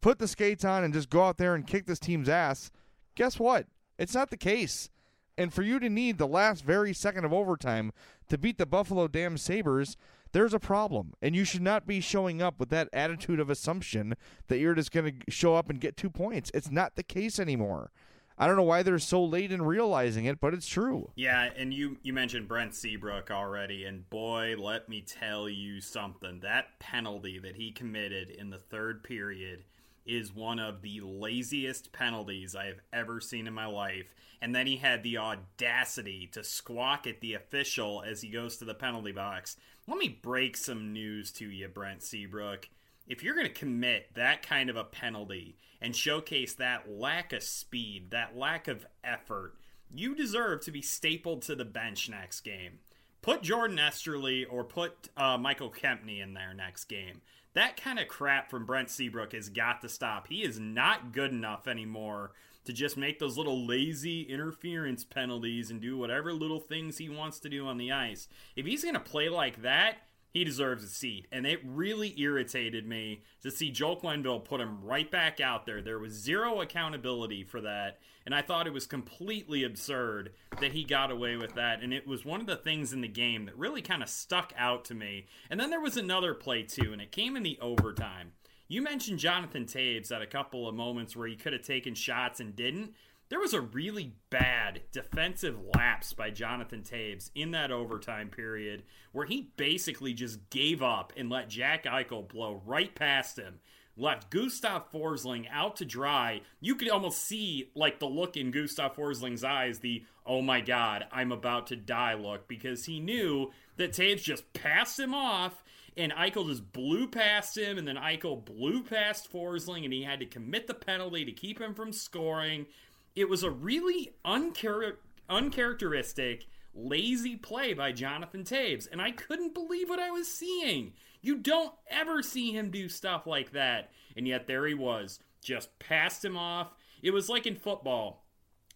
put 0.00 0.18
the 0.18 0.28
skates 0.28 0.64
on 0.64 0.84
and 0.84 0.94
just 0.94 1.10
go 1.10 1.24
out 1.24 1.36
there 1.36 1.54
and 1.54 1.66
kick 1.66 1.86
this 1.86 1.98
team's 1.98 2.28
ass, 2.28 2.70
guess 3.16 3.38
what? 3.38 3.66
It's 3.98 4.14
not 4.14 4.30
the 4.30 4.36
case. 4.36 4.88
And 5.36 5.52
for 5.52 5.62
you 5.62 5.78
to 5.80 5.88
need 5.88 6.18
the 6.18 6.26
last 6.26 6.64
very 6.64 6.92
second 6.92 7.24
of 7.24 7.32
overtime 7.32 7.92
to 8.28 8.38
beat 8.38 8.58
the 8.58 8.66
Buffalo 8.66 9.06
Dam 9.08 9.36
Sabres, 9.36 9.96
there's 10.32 10.54
a 10.54 10.58
problem. 10.58 11.14
And 11.22 11.34
you 11.34 11.44
should 11.44 11.62
not 11.62 11.86
be 11.86 12.00
showing 12.00 12.42
up 12.42 12.58
with 12.58 12.70
that 12.70 12.88
attitude 12.92 13.40
of 13.40 13.50
assumption 13.50 14.14
that 14.48 14.58
you're 14.58 14.74
just 14.74 14.92
going 14.92 15.06
to 15.06 15.30
show 15.30 15.54
up 15.54 15.70
and 15.70 15.80
get 15.80 15.96
two 15.96 16.10
points. 16.10 16.50
It's 16.54 16.70
not 16.70 16.96
the 16.96 17.02
case 17.02 17.38
anymore. 17.38 17.90
I 18.38 18.46
don't 18.46 18.56
know 18.56 18.62
why 18.62 18.82
they're 18.82 18.98
so 18.98 19.24
late 19.24 19.50
in 19.50 19.62
realizing 19.62 20.24
it, 20.26 20.40
but 20.40 20.54
it's 20.54 20.68
true. 20.68 21.10
Yeah, 21.16 21.50
and 21.56 21.74
you 21.74 21.98
you 22.02 22.12
mentioned 22.12 22.48
Brent 22.48 22.74
Seabrook 22.74 23.30
already, 23.30 23.84
and 23.84 24.08
boy, 24.08 24.54
let 24.58 24.88
me 24.88 25.00
tell 25.00 25.48
you 25.48 25.80
something. 25.80 26.40
That 26.40 26.78
penalty 26.78 27.38
that 27.40 27.56
he 27.56 27.72
committed 27.72 28.30
in 28.30 28.50
the 28.50 28.58
third 28.58 29.02
period 29.02 29.64
is 30.06 30.34
one 30.34 30.58
of 30.58 30.80
the 30.82 31.00
laziest 31.02 31.92
penalties 31.92 32.56
I 32.56 32.66
have 32.66 32.80
ever 32.92 33.20
seen 33.20 33.46
in 33.46 33.52
my 33.52 33.66
life. 33.66 34.14
And 34.40 34.54
then 34.54 34.66
he 34.66 34.76
had 34.76 35.02
the 35.02 35.18
audacity 35.18 36.28
to 36.32 36.42
squawk 36.44 37.06
at 37.06 37.20
the 37.20 37.34
official 37.34 38.02
as 38.06 38.22
he 38.22 38.30
goes 38.30 38.56
to 38.56 38.64
the 38.64 38.74
penalty 38.74 39.12
box. 39.12 39.56
Let 39.86 39.98
me 39.98 40.18
break 40.22 40.56
some 40.56 40.92
news 40.92 41.32
to 41.32 41.50
you, 41.50 41.68
Brent 41.68 42.02
Seabrook. 42.02 42.68
If 43.08 43.22
you're 43.22 43.34
going 43.34 43.46
to 43.46 43.52
commit 43.52 44.14
that 44.14 44.42
kind 44.42 44.68
of 44.68 44.76
a 44.76 44.84
penalty 44.84 45.56
and 45.80 45.96
showcase 45.96 46.52
that 46.54 46.90
lack 46.90 47.32
of 47.32 47.42
speed, 47.42 48.10
that 48.10 48.36
lack 48.36 48.68
of 48.68 48.86
effort, 49.02 49.54
you 49.90 50.14
deserve 50.14 50.60
to 50.60 50.70
be 50.70 50.82
stapled 50.82 51.40
to 51.42 51.54
the 51.54 51.64
bench 51.64 52.10
next 52.10 52.42
game. 52.42 52.80
Put 53.22 53.42
Jordan 53.42 53.78
Oesterle 53.78 54.44
or 54.50 54.62
put 54.62 55.08
uh, 55.16 55.38
Michael 55.38 55.72
Kempny 55.72 56.22
in 56.22 56.34
there 56.34 56.52
next 56.52 56.84
game. 56.84 57.22
That 57.54 57.82
kind 57.82 57.98
of 57.98 58.08
crap 58.08 58.50
from 58.50 58.66
Brent 58.66 58.90
Seabrook 58.90 59.32
has 59.32 59.48
got 59.48 59.80
to 59.80 59.88
stop. 59.88 60.28
He 60.28 60.44
is 60.44 60.60
not 60.60 61.12
good 61.12 61.32
enough 61.32 61.66
anymore 61.66 62.32
to 62.66 62.74
just 62.74 62.98
make 62.98 63.18
those 63.18 63.38
little 63.38 63.66
lazy 63.66 64.22
interference 64.22 65.02
penalties 65.02 65.70
and 65.70 65.80
do 65.80 65.96
whatever 65.96 66.34
little 66.34 66.60
things 66.60 66.98
he 66.98 67.08
wants 67.08 67.40
to 67.40 67.48
do 67.48 67.66
on 67.66 67.78
the 67.78 67.90
ice. 67.90 68.28
If 68.54 68.66
he's 68.66 68.82
going 68.82 68.94
to 68.94 69.00
play 69.00 69.30
like 69.30 69.62
that, 69.62 69.96
he 70.38 70.44
deserves 70.44 70.84
a 70.84 70.88
seat. 70.88 71.26
And 71.32 71.44
it 71.46 71.60
really 71.64 72.14
irritated 72.18 72.86
me 72.86 73.22
to 73.42 73.50
see 73.50 73.70
Joel 73.70 74.00
Quenneville 74.00 74.44
put 74.44 74.60
him 74.60 74.78
right 74.82 75.10
back 75.10 75.40
out 75.40 75.66
there. 75.66 75.82
There 75.82 75.98
was 75.98 76.12
zero 76.12 76.60
accountability 76.60 77.42
for 77.42 77.60
that. 77.62 77.98
And 78.24 78.34
I 78.34 78.42
thought 78.42 78.68
it 78.68 78.72
was 78.72 78.86
completely 78.86 79.64
absurd 79.64 80.32
that 80.60 80.72
he 80.72 80.84
got 80.84 81.10
away 81.10 81.36
with 81.36 81.54
that. 81.54 81.82
And 81.82 81.92
it 81.92 82.06
was 82.06 82.24
one 82.24 82.40
of 82.40 82.46
the 82.46 82.56
things 82.56 82.92
in 82.92 83.00
the 83.00 83.08
game 83.08 83.46
that 83.46 83.58
really 83.58 83.82
kind 83.82 84.02
of 84.02 84.08
stuck 84.08 84.52
out 84.56 84.84
to 84.86 84.94
me. 84.94 85.26
And 85.50 85.58
then 85.58 85.70
there 85.70 85.80
was 85.80 85.96
another 85.96 86.34
play, 86.34 86.62
too, 86.62 86.92
and 86.92 87.02
it 87.02 87.10
came 87.10 87.36
in 87.36 87.42
the 87.42 87.58
overtime. 87.60 88.32
You 88.68 88.82
mentioned 88.82 89.18
Jonathan 89.18 89.64
Toews 89.64 90.12
at 90.12 90.20
a 90.20 90.26
couple 90.26 90.68
of 90.68 90.74
moments 90.74 91.16
where 91.16 91.26
he 91.26 91.36
could 91.36 91.54
have 91.54 91.62
taken 91.62 91.94
shots 91.94 92.38
and 92.38 92.54
didn't. 92.54 92.94
There 93.28 93.40
was 93.40 93.52
a 93.52 93.60
really 93.60 94.14
bad 94.30 94.80
defensive 94.90 95.58
lapse 95.74 96.14
by 96.14 96.30
Jonathan 96.30 96.82
Toews 96.82 97.30
in 97.34 97.50
that 97.50 97.70
overtime 97.70 98.30
period 98.30 98.84
where 99.12 99.26
he 99.26 99.50
basically 99.56 100.14
just 100.14 100.48
gave 100.48 100.82
up 100.82 101.12
and 101.14 101.28
let 101.28 101.50
Jack 101.50 101.84
Eichel 101.84 102.26
blow 102.26 102.62
right 102.64 102.94
past 102.94 103.38
him. 103.38 103.60
Left 103.98 104.30
Gustav 104.30 104.90
Forsling 104.90 105.46
out 105.52 105.76
to 105.76 105.84
dry. 105.84 106.40
You 106.60 106.76
could 106.76 106.88
almost 106.88 107.22
see 107.24 107.70
like 107.74 107.98
the 107.98 108.06
look 108.06 108.36
in 108.36 108.50
Gustav 108.50 108.94
Forsling's 108.96 109.44
eyes, 109.44 109.80
the 109.80 110.04
oh 110.24 110.40
my 110.40 110.60
god, 110.62 111.04
I'm 111.12 111.32
about 111.32 111.66
to 111.66 111.76
die 111.76 112.14
look, 112.14 112.48
because 112.48 112.84
he 112.84 113.00
knew 113.00 113.50
that 113.76 113.92
Toews 113.92 114.22
just 114.22 114.52
passed 114.52 114.98
him 114.98 115.14
off 115.14 115.64
and 115.98 116.12
Eichel 116.12 116.46
just 116.46 116.72
blew 116.72 117.08
past 117.08 117.58
him, 117.58 117.76
and 117.76 117.86
then 117.86 117.96
Eichel 117.96 118.44
blew 118.44 118.84
past 118.84 119.30
Forsling, 119.32 119.82
and 119.82 119.92
he 119.92 120.04
had 120.04 120.20
to 120.20 120.26
commit 120.26 120.68
the 120.68 120.74
penalty 120.74 121.24
to 121.24 121.32
keep 121.32 121.60
him 121.60 121.74
from 121.74 121.92
scoring. 121.92 122.66
It 123.14 123.28
was 123.28 123.42
a 123.42 123.50
really 123.50 124.14
unchar- 124.24 124.96
uncharacteristic, 125.28 126.46
lazy 126.74 127.36
play 127.36 127.74
by 127.74 127.92
Jonathan 127.92 128.44
Toews, 128.44 128.88
and 128.90 129.02
I 129.02 129.10
couldn't 129.10 129.54
believe 129.54 129.88
what 129.88 129.98
I 129.98 130.10
was 130.10 130.28
seeing. 130.28 130.92
You 131.20 131.36
don't 131.36 131.74
ever 131.90 132.22
see 132.22 132.52
him 132.52 132.70
do 132.70 132.88
stuff 132.88 133.26
like 133.26 133.52
that, 133.52 133.90
and 134.16 134.26
yet 134.26 134.46
there 134.46 134.66
he 134.66 134.74
was, 134.74 135.20
just 135.42 135.78
passed 135.78 136.24
him 136.24 136.36
off. 136.36 136.74
It 137.02 137.12
was 137.12 137.28
like 137.28 137.46
in 137.46 137.56
football 137.56 138.24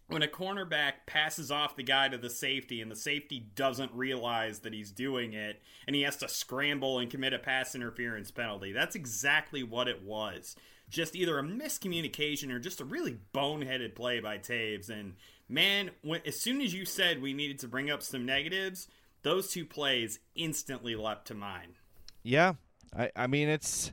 when 0.07 0.21
a 0.21 0.27
cornerback 0.27 0.93
passes 1.05 1.49
off 1.49 1.75
the 1.75 1.83
guy 1.83 2.09
to 2.09 2.17
the 2.17 2.29
safety 2.29 2.81
and 2.81 2.91
the 2.91 2.95
safety 2.95 3.47
doesn't 3.55 3.91
realize 3.93 4.59
that 4.59 4.73
he's 4.73 4.91
doing 4.91 5.33
it 5.33 5.61
and 5.87 5.95
he 5.95 6.01
has 6.03 6.17
to 6.17 6.27
scramble 6.27 6.99
and 6.99 7.09
commit 7.09 7.33
a 7.33 7.39
pass 7.39 7.73
interference 7.73 8.29
penalty. 8.29 8.71
That's 8.71 8.95
exactly 8.95 9.63
what 9.63 9.87
it 9.87 10.03
was. 10.03 10.55
Just 10.89 11.15
either 11.15 11.39
a 11.39 11.43
miscommunication 11.43 12.51
or 12.51 12.59
just 12.59 12.81
a 12.81 12.85
really 12.85 13.17
boneheaded 13.33 13.95
play 13.95 14.19
by 14.19 14.37
Toews. 14.37 14.89
And 14.89 15.15
man, 15.49 15.91
when, 16.01 16.21
as 16.25 16.39
soon 16.39 16.61
as 16.61 16.73
you 16.73 16.85
said 16.85 17.21
we 17.21 17.33
needed 17.33 17.59
to 17.59 17.67
bring 17.67 17.89
up 17.89 18.03
some 18.03 18.25
negatives, 18.25 18.87
those 19.23 19.49
two 19.49 19.65
plays 19.65 20.19
instantly 20.35 20.95
leapt 20.95 21.27
to 21.27 21.33
mind. 21.33 21.73
Yeah, 22.21 22.53
I, 22.95 23.11
I 23.15 23.27
mean 23.27 23.49
it's 23.49 23.91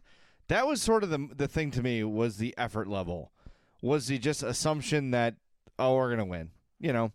that 0.49 0.67
was 0.67 0.83
sort 0.83 1.03
of 1.03 1.11
the 1.11 1.29
the 1.35 1.49
thing 1.49 1.71
to 1.73 1.83
me 1.83 2.05
was 2.05 2.37
the 2.37 2.55
effort 2.59 2.89
level, 2.89 3.33
was 3.81 4.09
the 4.09 4.19
just 4.19 4.43
assumption 4.43 5.11
that 5.13 5.37
oh, 5.79 5.97
we're 5.97 6.11
gonna 6.11 6.25
win. 6.25 6.51
You 6.79 6.93
know, 6.93 7.13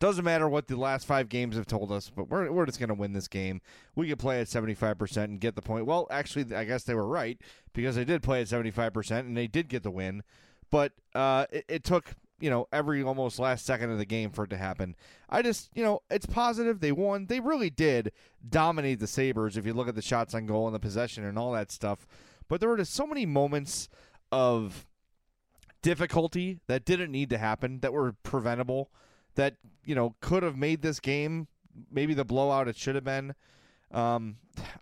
doesn't 0.00 0.24
matter 0.24 0.48
what 0.48 0.66
the 0.66 0.76
last 0.76 1.06
five 1.06 1.28
games 1.28 1.56
have 1.56 1.66
told 1.66 1.90
us, 1.90 2.10
but 2.14 2.28
we're 2.28 2.50
we're 2.50 2.66
just 2.66 2.80
gonna 2.80 2.94
win 2.94 3.12
this 3.12 3.28
game. 3.28 3.60
We 3.94 4.08
could 4.08 4.18
play 4.18 4.40
at 4.40 4.48
seventy 4.48 4.74
five 4.74 4.98
percent 4.98 5.30
and 5.30 5.40
get 5.40 5.54
the 5.54 5.62
point. 5.62 5.86
Well, 5.86 6.06
actually, 6.10 6.54
I 6.54 6.64
guess 6.64 6.84
they 6.84 6.94
were 6.94 7.06
right 7.06 7.40
because 7.72 7.96
they 7.96 8.04
did 8.04 8.22
play 8.22 8.40
at 8.40 8.48
seventy 8.48 8.70
five 8.70 8.92
percent 8.92 9.26
and 9.26 9.36
they 9.36 9.46
did 9.46 9.68
get 9.68 9.82
the 9.82 9.90
win. 9.90 10.22
But 10.70 10.92
uh, 11.14 11.46
it, 11.50 11.64
it 11.68 11.84
took 11.84 12.14
you 12.40 12.50
know 12.50 12.68
every 12.72 13.02
almost 13.02 13.38
last 13.38 13.66
second 13.66 13.90
of 13.90 13.98
the 13.98 14.04
game 14.04 14.30
for 14.30 14.44
it 14.44 14.50
to 14.50 14.56
happen. 14.56 14.94
I 15.28 15.42
just 15.42 15.70
you 15.74 15.82
know 15.82 16.02
it's 16.10 16.26
positive 16.26 16.80
they 16.80 16.92
won. 16.92 17.26
They 17.26 17.40
really 17.40 17.70
did 17.70 18.12
dominate 18.48 19.00
the 19.00 19.06
Sabres 19.06 19.56
if 19.56 19.66
you 19.66 19.74
look 19.74 19.88
at 19.88 19.94
the 19.94 20.02
shots 20.02 20.34
on 20.34 20.46
goal 20.46 20.66
and 20.66 20.74
the 20.74 20.80
possession 20.80 21.24
and 21.24 21.38
all 21.38 21.52
that 21.52 21.72
stuff. 21.72 22.06
But 22.48 22.60
there 22.60 22.68
were 22.68 22.78
just 22.78 22.94
so 22.94 23.06
many 23.06 23.26
moments 23.26 23.88
of 24.30 24.86
difficulty 25.82 26.60
that 26.66 26.84
didn't 26.84 27.10
need 27.10 27.30
to 27.30 27.38
happen 27.38 27.80
that 27.80 27.92
were 27.92 28.12
preventable 28.22 28.90
that 29.38 29.54
you 29.84 29.94
know 29.94 30.16
could 30.20 30.42
have 30.42 30.56
made 30.56 30.82
this 30.82 30.98
game 30.98 31.46
maybe 31.92 32.12
the 32.12 32.24
blowout 32.24 32.68
it 32.68 32.76
should 32.76 32.96
have 32.96 33.04
been. 33.04 33.34
Um 33.92 34.36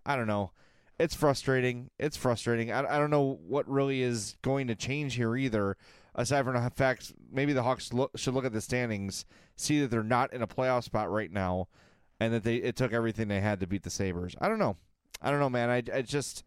i 0.04 0.16
don't 0.16 0.26
know. 0.26 0.50
It's 0.98 1.14
frustrating. 1.14 1.90
It's 1.98 2.16
frustrating. 2.16 2.72
I, 2.72 2.78
I 2.78 2.98
don't 2.98 3.10
know 3.10 3.38
what 3.46 3.68
really 3.68 4.00
is 4.00 4.36
going 4.40 4.66
to 4.68 4.74
change 4.74 5.14
here 5.14 5.36
either 5.36 5.76
aside 6.14 6.44
from 6.44 6.54
the 6.54 6.70
fact 6.70 7.12
maybe 7.30 7.52
the 7.52 7.62
hawks 7.62 7.92
look, 7.92 8.10
should 8.16 8.32
look 8.32 8.46
at 8.46 8.54
the 8.54 8.62
standings 8.62 9.26
see 9.56 9.80
that 9.80 9.90
they're 9.90 10.02
not 10.02 10.32
in 10.32 10.40
a 10.40 10.46
playoff 10.46 10.84
spot 10.84 11.10
right 11.10 11.30
now 11.30 11.68
and 12.18 12.32
that 12.32 12.42
they 12.42 12.56
it 12.56 12.76
took 12.76 12.94
everything 12.94 13.28
they 13.28 13.40
had 13.40 13.60
to 13.60 13.66
beat 13.66 13.82
the 13.82 13.90
sabres. 13.90 14.34
I 14.40 14.48
don't 14.48 14.58
know. 14.58 14.76
I 15.20 15.30
don't 15.30 15.40
know 15.40 15.50
man. 15.50 15.68
I, 15.68 15.82
I 15.94 16.00
just 16.00 16.44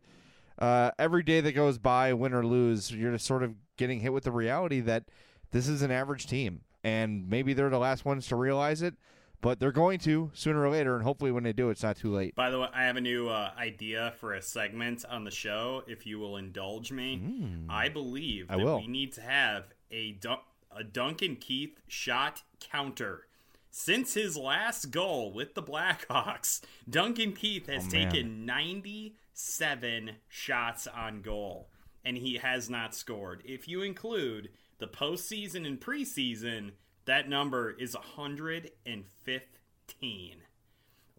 uh, 0.57 0.91
every 0.97 1.23
day 1.23 1.41
that 1.41 1.53
goes 1.53 1.77
by, 1.77 2.11
win 2.13 2.33
or 2.33 2.45
lose, 2.45 2.91
you're 2.91 3.13
just 3.13 3.25
sort 3.25 3.43
of 3.43 3.53
getting 3.77 4.01
hit 4.01 4.11
with 4.11 4.25
the 4.25 4.31
reality 4.31 4.81
that 4.81 5.05
this 5.51 5.69
is 5.69 5.81
an 5.81 5.91
average 5.91 6.27
team, 6.27 6.61
and 6.83 7.29
maybe 7.29 7.53
they're 7.53 7.69
the 7.69 7.79
last 7.79 8.05
ones 8.05 8.27
to 8.27 8.35
realize 8.35 8.81
it. 8.81 8.95
But 9.41 9.61
they're 9.61 9.71
going 9.71 9.99
to 9.99 10.31
sooner 10.33 10.61
or 10.65 10.69
later, 10.69 10.95
and 10.95 11.03
hopefully, 11.05 11.31
when 11.31 11.43
they 11.43 11.53
do, 11.53 11.69
it's 11.69 11.81
not 11.81 11.95
too 11.95 12.13
late. 12.13 12.35
By 12.35 12.49
the 12.49 12.59
way, 12.59 12.67
I 12.73 12.83
have 12.83 12.97
a 12.97 13.01
new 13.01 13.29
uh, 13.29 13.51
idea 13.57 14.13
for 14.19 14.33
a 14.33 14.41
segment 14.41 15.05
on 15.09 15.23
the 15.23 15.31
show. 15.31 15.81
If 15.87 16.05
you 16.05 16.19
will 16.19 16.35
indulge 16.35 16.91
me, 16.91 17.21
mm. 17.23 17.65
I 17.69 17.87
believe 17.87 18.47
I 18.49 18.57
will. 18.57 18.79
we 18.79 18.87
need 18.87 19.13
to 19.13 19.21
have 19.21 19.67
a 19.91 20.11
Dun- 20.11 20.39
a 20.75 20.83
Duncan 20.83 21.37
Keith 21.37 21.79
shot 21.87 22.43
counter. 22.59 23.27
Since 23.71 24.15
his 24.15 24.35
last 24.35 24.91
goal 24.91 25.31
with 25.31 25.53
the 25.53 25.63
Blackhawks, 25.63 26.59
Duncan 26.89 27.31
Keith 27.31 27.67
has 27.67 27.85
Oh, 27.87 27.89
taken 27.91 28.45
97 28.45 30.11
shots 30.27 30.87
on 30.87 31.21
goal, 31.21 31.69
and 32.03 32.17
he 32.17 32.37
has 32.37 32.69
not 32.69 32.95
scored. 32.95 33.41
If 33.45 33.67
you 33.67 33.81
include 33.81 34.49
the 34.79 34.87
postseason 34.87 35.67
and 35.67 35.79
preseason, 35.79 36.71
that 37.05 37.29
number 37.29 37.71
is 37.71 37.95
115. 37.95 40.35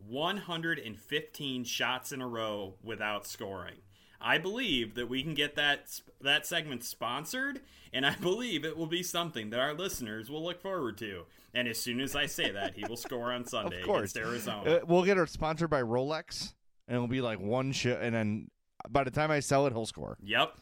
115 0.08 1.64
shots 1.64 2.12
in 2.12 2.20
a 2.22 2.28
row 2.28 2.74
without 2.82 3.26
scoring. 3.26 3.76
I 4.20 4.38
believe 4.38 4.94
that 4.96 5.08
we 5.08 5.22
can 5.22 5.34
get 5.34 5.54
that 5.56 6.00
that 6.20 6.46
segment 6.46 6.84
sponsored, 6.84 7.60
and 7.92 8.04
I 8.04 8.14
believe 8.16 8.64
it 8.64 8.76
will 8.76 8.86
be 8.86 9.02
something 9.02 9.50
that 9.50 9.60
our 9.60 9.72
listeners 9.72 10.30
will 10.30 10.44
look 10.44 10.60
forward 10.60 10.98
to. 10.98 11.24
And 11.54 11.66
as 11.66 11.78
soon 11.78 12.00
as 12.00 12.14
I 12.14 12.26
say 12.26 12.50
that, 12.50 12.74
he 12.74 12.84
will 12.86 12.96
score 12.98 13.32
on 13.32 13.46
Sunday 13.46 13.82
against 13.82 14.16
Arizona. 14.16 14.76
Uh, 14.76 14.80
we'll 14.86 15.04
get 15.04 15.16
it 15.16 15.28
sponsored 15.30 15.70
by 15.70 15.82
Rolex, 15.82 16.52
and 16.86 16.96
it'll 16.96 17.08
be 17.08 17.22
like 17.22 17.40
one 17.40 17.72
shot, 17.72 18.02
and 18.02 18.14
then 18.14 18.50
by 18.90 19.04
the 19.04 19.10
time 19.10 19.30
I 19.30 19.40
sell 19.40 19.66
it, 19.66 19.72
he'll 19.72 19.86
score. 19.86 20.18
yep. 20.22 20.54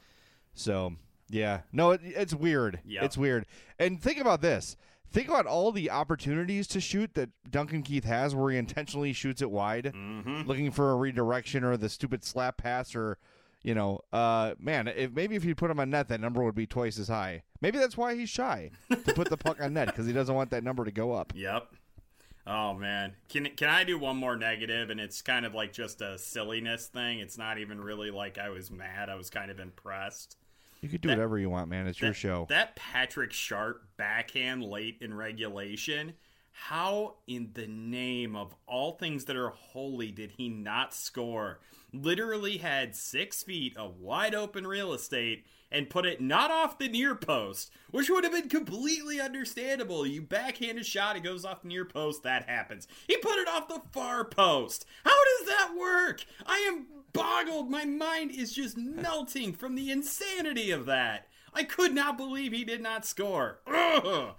So 0.59 0.95
yeah, 1.29 1.61
no, 1.73 1.93
it, 1.93 2.01
it's 2.05 2.35
weird. 2.35 2.81
Yep. 2.85 3.03
It's 3.05 3.17
weird. 3.17 3.47
And 3.79 4.03
think 4.03 4.19
about 4.19 4.41
this. 4.41 4.77
Think 5.11 5.29
about 5.29 5.47
all 5.47 5.73
the 5.73 5.91
opportunities 5.91 6.67
to 6.69 6.81
shoot 6.81 7.15
that 7.15 7.31
Duncan 7.51 7.83
Keith 7.83 8.05
has, 8.05 8.35
where 8.35 8.51
he 8.51 8.59
intentionally 8.59 9.15
shoots 9.15 9.41
it 9.41 9.51
wide, 9.51 9.95
looking 10.45 10.71
for 10.71 10.93
a 10.93 10.97
redirection 10.97 11.65
or 11.65 11.79
the 11.79 11.89
stupid 11.89 12.25
slap 12.25 12.59
pass, 12.59 12.95
or 12.95 13.17
you 13.63 13.75
know, 13.75 14.01
uh, 14.13 14.55
man, 14.59 14.87
if 14.89 15.13
maybe 15.13 15.35
if 15.35 15.47
you 15.47 15.55
put 15.55 15.71
him 15.71 15.81
on 15.81 15.89
net, 15.91 16.09
that 16.09 16.21
number 16.21 16.43
would 16.43 16.55
be 16.55 16.67
twice 16.67 16.99
as 16.99 17.09
high. 17.09 17.43
Maybe 17.63 17.79
that's 17.79 17.97
why 17.97 18.17
he's 18.17 18.29
shy 18.29 18.71
to 18.91 19.15
put 19.15 19.31
the 19.31 19.39
puck 19.39 19.63
on 19.63 19.73
net 19.73 19.87
because 19.87 20.07
he 20.07 20.13
doesn't 20.13 20.35
want 20.35 20.51
that 20.51 20.63
number 20.63 20.85
to 20.85 20.93
go 20.93 21.13
up. 21.13 21.33
Yep. 21.35 21.69
Oh 22.47 22.75
man, 22.75 23.15
can 23.29 23.47
can 23.57 23.69
I 23.69 23.85
do 23.85 23.99
one 23.99 24.17
more 24.17 24.37
negative? 24.37 24.91
And 24.91 25.01
it's 25.01 25.23
kind 25.23 25.47
of 25.47 25.55
like 25.55 25.73
just 25.73 26.01
a 26.01 26.19
silliness 26.19 26.87
thing. 26.87 27.21
It's 27.21 27.39
not 27.39 27.59
even 27.59 27.81
really 27.81 28.11
like 28.11 28.39
I 28.39 28.49
was 28.51 28.71
mad. 28.71 29.09
I 29.09 29.15
was 29.15 29.31
kind 29.31 29.51
of 29.51 29.59
impressed. 29.59 30.37
You 30.81 30.89
could 30.89 31.01
do 31.01 31.09
That- 31.09 31.19
whatever 31.19 31.39
you 31.39 31.51
want, 31.51 31.69
man. 31.69 31.87
It's 31.87 32.01
your 32.01 32.15
show. 32.15 32.47
That 32.49 32.77
Patrick 32.77 33.33
Sharp 33.33 33.83
backhand 33.97 34.63
late 34.65 34.99
in 35.01 35.13
regulation. 35.15 36.15
How 36.53 37.19
in 37.27 37.51
the 37.55 37.67
name 37.69 38.35
of 38.35 38.55
all 38.67 38.93
things 38.93 39.27
that 39.27 39.37
are 39.37 39.51
holy 39.51 40.11
did 40.11 40.33
he 40.33 40.49
not 40.49 40.93
score? 40.93 41.61
Literally 41.93 42.59
had 42.59 42.97
six 42.97 43.43
feet 43.43 43.77
of 43.77 43.99
wide 44.01 44.35
open 44.35 44.67
real 44.67 44.93
estate 44.93 45.47
and 45.71 45.89
put 45.91 46.05
it 46.07 46.21
not 46.21 46.51
off 46.51 46.79
the 46.79 46.89
near 46.89 47.15
post, 47.15 47.71
which 47.91 48.11
would 48.11 48.25
have 48.25 48.33
been 48.33 48.49
completely 48.49 49.21
understandable. 49.21 50.05
You 50.07 50.21
backhand 50.23 50.79
a 50.79 50.85
shot, 50.85 51.17
it 51.17 51.23
goes 51.23 51.45
off 51.45 51.63
the 51.63 51.69
near 51.69 51.85
post, 51.85 52.23
that 52.25 52.49
happens. 52.49 52.89
He 53.07 53.17
put 53.19 53.39
it 53.39 53.49
off 53.49 53.69
the 53.69 53.83
far 53.93 54.25
post. 54.25 54.85
How 55.05 55.11
does 55.39 55.47
that 55.49 55.75
work? 55.79 56.25
I 56.47 56.59
am 56.69 56.87
boggled. 57.13 57.71
My 57.71 57.85
mind 57.85 58.31
is 58.31 58.53
just 58.53 58.77
melting 58.77 59.53
from 59.53 59.75
the 59.75 59.91
insanity 59.91 60.71
of 60.71 60.87
that. 60.87 61.29
I 61.55 61.65
could 61.65 61.95
not 61.95 62.17
believe 62.17 62.53
he 62.53 62.65
did 62.65 62.83
not 62.83 63.07
score. 63.07 63.61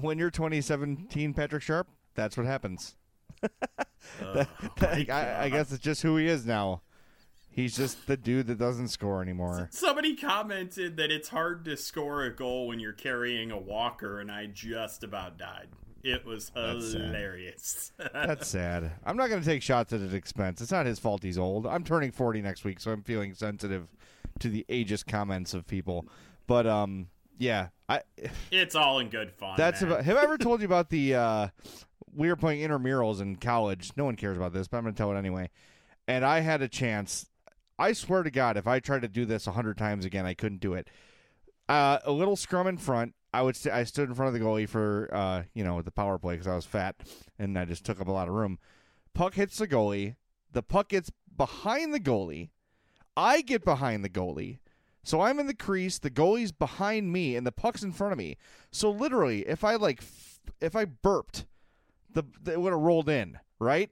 When 0.00 0.18
you're 0.18 0.30
2017 0.30 1.34
Patrick 1.34 1.62
Sharp, 1.62 1.88
that's 2.14 2.36
what 2.36 2.46
happens. 2.46 2.96
Oh, 4.20 4.44
I, 4.80 5.36
I 5.42 5.48
guess 5.48 5.70
it's 5.70 5.82
just 5.82 6.02
who 6.02 6.16
he 6.16 6.26
is 6.26 6.44
now. 6.44 6.82
He's 7.48 7.76
just 7.76 8.06
the 8.06 8.16
dude 8.16 8.48
that 8.48 8.58
doesn't 8.58 8.88
score 8.88 9.22
anymore. 9.22 9.68
Somebody 9.70 10.16
commented 10.16 10.96
that 10.96 11.12
it's 11.12 11.28
hard 11.28 11.64
to 11.66 11.76
score 11.76 12.24
a 12.24 12.34
goal 12.34 12.66
when 12.66 12.80
you're 12.80 12.92
carrying 12.92 13.50
a 13.50 13.58
walker, 13.58 14.18
and 14.18 14.30
I 14.30 14.46
just 14.46 15.04
about 15.04 15.38
died. 15.38 15.68
It 16.02 16.24
was 16.24 16.50
That's 16.54 16.92
hilarious. 16.92 17.92
That's 18.12 18.48
sad. 18.48 18.92
I'm 19.04 19.16
not 19.16 19.28
going 19.28 19.40
to 19.40 19.46
take 19.46 19.62
shots 19.62 19.92
at 19.92 20.00
his 20.00 20.14
expense. 20.14 20.60
It's 20.60 20.72
not 20.72 20.86
his 20.86 20.98
fault 20.98 21.22
he's 21.22 21.38
old. 21.38 21.66
I'm 21.66 21.84
turning 21.84 22.10
40 22.10 22.42
next 22.42 22.64
week, 22.64 22.80
so 22.80 22.90
I'm 22.90 23.02
feeling 23.02 23.34
sensitive 23.34 23.88
to 24.40 24.48
the 24.48 24.66
ageist 24.68 25.06
comments 25.06 25.54
of 25.54 25.66
people. 25.66 26.06
But 26.46 26.66
um, 26.66 27.08
yeah, 27.38 27.68
I. 27.88 28.02
it's 28.50 28.74
all 28.74 28.98
in 28.98 29.08
good 29.08 29.32
fun. 29.32 29.54
That's 29.56 29.82
man. 29.82 29.92
about. 29.92 30.04
Have 30.04 30.16
I 30.16 30.22
ever 30.22 30.38
told 30.38 30.60
you 30.60 30.66
about 30.66 30.90
the? 30.90 31.14
Uh, 31.14 31.48
we 32.14 32.28
were 32.28 32.36
playing 32.36 32.68
intramurals 32.68 33.20
in 33.20 33.36
college. 33.36 33.92
No 33.96 34.04
one 34.04 34.16
cares 34.16 34.36
about 34.36 34.52
this, 34.52 34.68
but 34.68 34.78
I'm 34.78 34.82
going 34.84 34.94
to 34.94 34.98
tell 34.98 35.12
it 35.12 35.18
anyway. 35.18 35.50
And 36.08 36.24
I 36.24 36.40
had 36.40 36.62
a 36.62 36.68
chance. 36.68 37.30
I 37.78 37.92
swear 37.92 38.22
to 38.22 38.30
God, 38.30 38.56
if 38.56 38.66
I 38.66 38.80
tried 38.80 39.02
to 39.02 39.08
do 39.08 39.24
this 39.24 39.46
a 39.46 39.52
hundred 39.52 39.78
times 39.78 40.04
again, 40.04 40.26
I 40.26 40.34
couldn't 40.34 40.60
do 40.60 40.74
it. 40.74 40.90
Uh, 41.68 41.98
a 42.04 42.12
little 42.12 42.36
scrum 42.36 42.66
in 42.66 42.76
front. 42.76 43.14
I 43.32 43.42
would. 43.42 43.56
St- 43.56 43.74
I 43.74 43.84
stood 43.84 44.08
in 44.08 44.14
front 44.14 44.34
of 44.34 44.40
the 44.40 44.46
goalie 44.46 44.68
for, 44.68 45.08
uh, 45.12 45.42
you 45.54 45.64
know, 45.64 45.80
the 45.82 45.90
power 45.90 46.18
play 46.18 46.34
because 46.34 46.46
I 46.46 46.54
was 46.54 46.66
fat 46.66 46.96
and 47.38 47.58
I 47.58 47.64
just 47.64 47.84
took 47.84 48.00
up 48.00 48.08
a 48.08 48.12
lot 48.12 48.28
of 48.28 48.34
room. 48.34 48.58
Puck 49.14 49.34
hits 49.34 49.58
the 49.58 49.68
goalie. 49.68 50.16
The 50.52 50.62
puck 50.62 50.88
gets 50.88 51.10
behind 51.34 51.94
the 51.94 52.00
goalie. 52.00 52.50
I 53.16 53.40
get 53.40 53.64
behind 53.64 54.04
the 54.04 54.10
goalie. 54.10 54.58
So 55.04 55.20
I'm 55.20 55.40
in 55.40 55.46
the 55.46 55.54
crease, 55.54 55.98
the 55.98 56.10
goalie's 56.10 56.52
behind 56.52 57.12
me, 57.12 57.34
and 57.34 57.46
the 57.46 57.52
puck's 57.52 57.82
in 57.82 57.92
front 57.92 58.12
of 58.12 58.18
me. 58.18 58.36
So 58.70 58.90
literally, 58.90 59.40
if 59.48 59.64
I 59.64 59.74
like, 59.74 59.98
f- 59.98 60.40
if 60.60 60.76
I 60.76 60.84
burped, 60.84 61.46
the, 62.12 62.22
the 62.40 62.52
it 62.52 62.60
would 62.60 62.72
have 62.72 62.80
rolled 62.80 63.08
in, 63.08 63.38
right? 63.58 63.90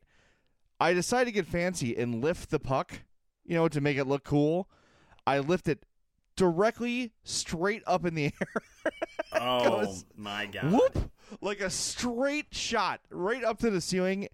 I 0.78 0.92
decided 0.92 1.26
to 1.26 1.32
get 1.32 1.46
fancy 1.46 1.96
and 1.96 2.22
lift 2.22 2.50
the 2.50 2.60
puck, 2.60 3.02
you 3.44 3.56
know, 3.56 3.68
to 3.68 3.80
make 3.80 3.98
it 3.98 4.06
look 4.06 4.24
cool. 4.24 4.68
I 5.26 5.40
lift 5.40 5.68
it 5.68 5.84
directly 6.40 7.12
straight 7.22 7.82
up 7.86 8.06
in 8.06 8.14
the 8.14 8.24
air. 8.24 8.92
Oh 9.32 9.84
goes, 9.84 10.04
my 10.16 10.46
god! 10.46 10.72
Whoop! 10.72 11.10
Like 11.40 11.60
a 11.60 11.70
straight 11.70 12.46
shot 12.50 13.00
right 13.10 13.44
up 13.44 13.60
to 13.60 13.70
the 13.70 13.80
ceiling 13.80 14.26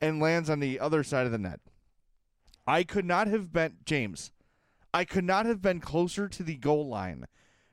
and 0.00 0.20
lands 0.20 0.48
on 0.48 0.60
the 0.60 0.78
other 0.78 1.02
side 1.02 1.26
of 1.26 1.32
the 1.32 1.38
net. 1.38 1.58
I 2.64 2.84
could 2.84 3.04
not 3.04 3.26
have 3.26 3.52
been 3.52 3.78
James. 3.84 4.30
I 4.92 5.04
could 5.04 5.24
not 5.24 5.46
have 5.46 5.60
been 5.60 5.80
closer 5.80 6.28
to 6.28 6.42
the 6.44 6.54
goal 6.54 6.86
line. 6.86 7.26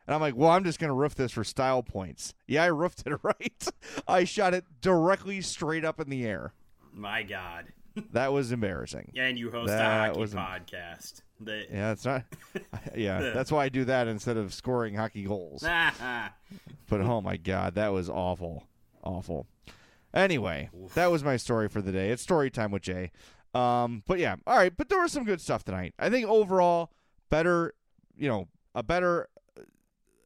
And 0.07 0.15
I'm 0.15 0.21
like, 0.21 0.36
well, 0.36 0.50
I'm 0.50 0.63
just 0.63 0.79
going 0.79 0.89
to 0.89 0.95
roof 0.95 1.13
this 1.13 1.33
for 1.33 1.43
style 1.43 1.83
points. 1.83 2.33
Yeah, 2.48 2.63
I 2.63 2.67
roofed 2.67 3.03
it 3.05 3.19
right. 3.24 3.67
I 4.07 4.24
shot 4.24 4.55
it 4.55 4.65
directly 4.81 5.41
straight 5.41 5.86
up 5.86 6.00
in 6.00 6.10
the 6.10 6.25
air. 6.25 6.53
My 6.91 7.21
god! 7.21 7.65
That 8.12 8.33
was 8.33 8.51
embarrassing. 8.51 9.12
Yeah, 9.13 9.24
and 9.27 9.38
you 9.38 9.51
host 9.51 9.67
That 9.67 9.81
a 9.81 10.07
hockey 10.07 10.19
was 10.19 10.33
podcast. 10.33 11.21
Yeah, 11.45 11.91
it's 11.91 12.05
not. 12.05 12.24
Yeah, 12.95 13.19
that's 13.33 13.51
why 13.51 13.65
I 13.65 13.69
do 13.69 13.86
that 13.86 14.07
instead 14.07 14.38
of 14.38 14.53
scoring 14.53 14.95
hockey 14.95 15.24
goals. 15.24 15.62
But 15.63 17.01
oh 17.01 17.21
my 17.21 17.38
god, 17.38 17.75
that 17.75 17.89
was 17.89 18.10
awful, 18.10 18.67
awful. 19.03 19.48
Anyway, 20.13 20.69
that 20.93 21.10
was 21.10 21.24
my 21.24 21.38
story 21.38 21.69
for 21.69 21.81
the 21.81 21.91
day. 21.91 22.10
It's 22.10 22.21
story 22.21 22.50
time 22.50 22.71
with 22.71 22.81
Jay. 22.81 23.12
Um, 23.53 24.03
but 24.07 24.19
yeah, 24.19 24.35
all 24.46 24.57
right. 24.57 24.75
But 24.75 24.89
there 24.89 25.01
was 25.01 25.11
some 25.11 25.24
good 25.24 25.42
stuff 25.42 25.63
tonight. 25.63 25.94
I 26.00 26.09
think 26.09 26.27
overall, 26.27 26.92
better. 27.29 27.74
You 28.18 28.27
know, 28.29 28.48
a 28.75 28.83
better. 28.83 29.27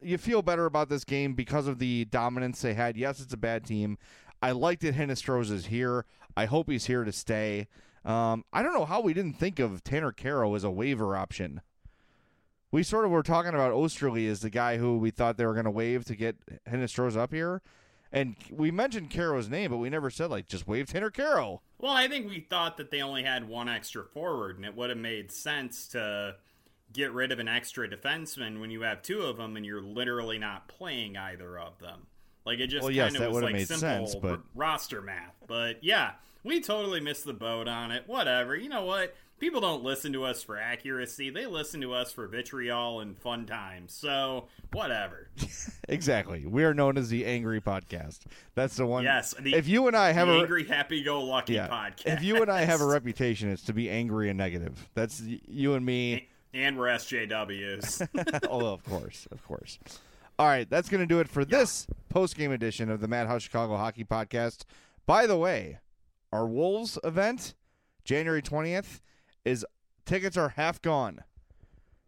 You 0.02 0.18
feel 0.18 0.42
better 0.42 0.66
about 0.66 0.90
this 0.90 1.04
game 1.04 1.34
because 1.34 1.68
of 1.68 1.80
the 1.80 2.06
dominance 2.06 2.62
they 2.62 2.74
had. 2.74 2.98
Yes, 2.98 3.20
it's 3.20 3.34
a 3.34 3.38
bad 3.38 3.66
team. 3.66 3.98
I 4.46 4.52
like 4.52 4.82
that 4.82 4.94
Hinostroza 4.94 5.54
is 5.54 5.66
here. 5.66 6.06
I 6.38 6.46
hope 6.46 6.70
he's 6.70 6.86
here 6.86 7.04
to 7.04 7.12
stay. 7.12 7.68
Um, 8.06 8.46
I 8.54 8.62
don't 8.62 8.76
know 8.76 8.86
how 8.86 9.02
we 9.02 9.12
didn't 9.12 9.40
think 9.40 9.58
of 9.58 9.84
Tanner 9.84 10.12
Kero 10.12 10.56
as 10.56 10.64
a 10.64 10.70
waiver 10.70 11.18
option. 11.18 11.62
We 12.70 12.84
sort 12.84 13.06
of 13.06 13.12
were 13.12 13.24
talking 13.24 13.56
about 13.56 13.74
Oesterle 13.74 14.30
as 14.30 14.42
the 14.42 14.52
guy 14.52 14.78
who 14.78 15.00
we 15.00 15.10
thought 15.10 15.38
they 15.38 15.48
were 15.48 15.54
going 15.54 15.66
to 15.66 15.72
waive 15.72 16.06
to 16.06 16.16
get 16.16 16.36
Hinostroza 16.70 17.18
up 17.18 17.34
here. 17.34 17.64
And 18.12 18.36
we 18.52 18.70
mentioned 18.70 19.10
Kero's 19.10 19.50
name, 19.50 19.72
but 19.72 19.78
we 19.78 19.90
never 19.90 20.12
said, 20.12 20.30
like, 20.30 20.48
just 20.48 20.68
waive 20.68 20.90
Tanner 20.90 21.10
Kero. 21.10 21.62
Well, 21.80 21.94
I 21.94 22.08
think 22.08 22.30
we 22.30 22.42
thought 22.42 22.78
that 22.78 22.92
they 22.92 23.02
only 23.02 23.24
had 23.24 23.50
one 23.50 23.68
extra 23.68 24.04
forward, 24.04 24.58
and 24.58 24.66
it 24.66 24.76
would 24.76 24.92
have 24.92 25.00
made 25.00 25.32
sense 25.32 25.88
to 25.88 26.36
get 26.94 27.12
rid 27.12 27.32
of 27.32 27.40
an 27.40 27.48
extra 27.48 27.90
defenseman 27.90 28.62
when 28.62 28.70
you 28.70 28.84
have 28.84 29.02
two 29.02 29.24
of 29.24 29.38
them 29.38 29.58
and 29.58 29.66
you're 29.66 29.82
literally 29.82 30.38
not 30.38 30.68
playing 30.68 31.18
either 31.18 31.58
of 31.58 31.80
them. 31.80 32.06
Like 32.46 32.60
it 32.60 32.68
just 32.68 32.84
Well, 32.84 32.92
yes, 32.92 33.14
kind 33.14 33.26
of 33.26 33.34
was 33.34 33.44
like 33.44 33.54
made 33.54 33.68
simple 33.68 33.80
sense, 34.08 34.16
but- 34.16 34.42
roster 34.54 35.02
math. 35.02 35.36
But 35.48 35.84
yeah, 35.84 36.12
we 36.44 36.62
totally 36.62 37.00
missed 37.00 37.26
the 37.26 37.34
boat 37.34 37.68
on 37.68 37.92
it. 37.92 38.04
Whatever. 38.08 38.56
You 38.56 38.70
know 38.70 38.86
what? 38.86 39.16
People 39.38 39.60
don't 39.60 39.84
listen 39.84 40.14
to 40.14 40.24
us 40.24 40.42
for 40.44 40.58
accuracy. 40.58 41.30
They 41.30 41.46
listen 41.46 41.82
to 41.82 41.94
us 41.94 42.14
for 42.14 42.26
vitriol 42.28 43.02
and 43.02 43.18
fun 43.18 43.46
times. 43.46 43.94
So, 43.94 44.48
whatever. 44.72 45.30
Exactly. 45.88 46.48
We 46.48 46.64
are 46.64 46.74
known 46.74 46.98
as 46.98 47.10
the 47.10 47.26
Angry 47.28 47.62
Podcast. 47.62 48.22
That's 48.56 48.76
the 48.76 48.88
one. 48.88 49.04
Yes, 49.04 49.36
the- 49.40 49.54
if 49.54 49.68
you 49.68 49.86
and 49.88 49.96
I 49.96 50.14
have 50.14 50.28
a 50.28 50.40
angry 50.40 50.64
happy-go-lucky 50.66 51.54
yeah, 51.54 51.68
podcast. 51.68 52.18
if 52.18 52.24
you 52.24 52.42
and 52.42 52.50
I 52.50 52.62
have 52.62 52.82
a 52.82 52.86
reputation, 52.88 53.52
it's 53.52 53.62
to 53.66 53.74
be 53.74 53.88
angry 53.88 54.30
and 54.30 54.38
negative. 54.38 54.90
That's 54.96 55.22
you 55.22 55.76
and 55.76 55.86
me. 55.86 56.28
and 56.56 56.76
we're 56.80 56.88
SJWs. 56.88 58.48
oh, 58.50 58.66
of 58.74 58.84
course, 58.84 59.28
of 59.32 59.46
course. 59.46 59.78
All 60.40 60.48
right, 60.48 60.68
that's 60.70 60.90
going 60.90 61.02
to 61.02 61.06
do 61.08 61.20
it 61.20 61.30
for 61.30 61.46
this 61.46 61.86
post 62.16 62.38
game 62.38 62.54
edition 62.54 62.90
of 62.90 63.02
the 63.02 63.10
Madhouse 63.10 63.44
Chicago 63.44 63.76
Hockey 63.76 64.06
Podcast. 64.06 64.64
By 65.06 65.28
the 65.28 65.36
way, 65.36 65.80
our 66.32 66.48
Wolves 66.48 66.98
event, 67.04 67.56
January 68.06 68.42
twentieth, 68.42 69.02
is 69.44 69.66
tickets 70.06 70.38
are 70.38 70.48
half 70.56 70.82
gone. 70.82 71.26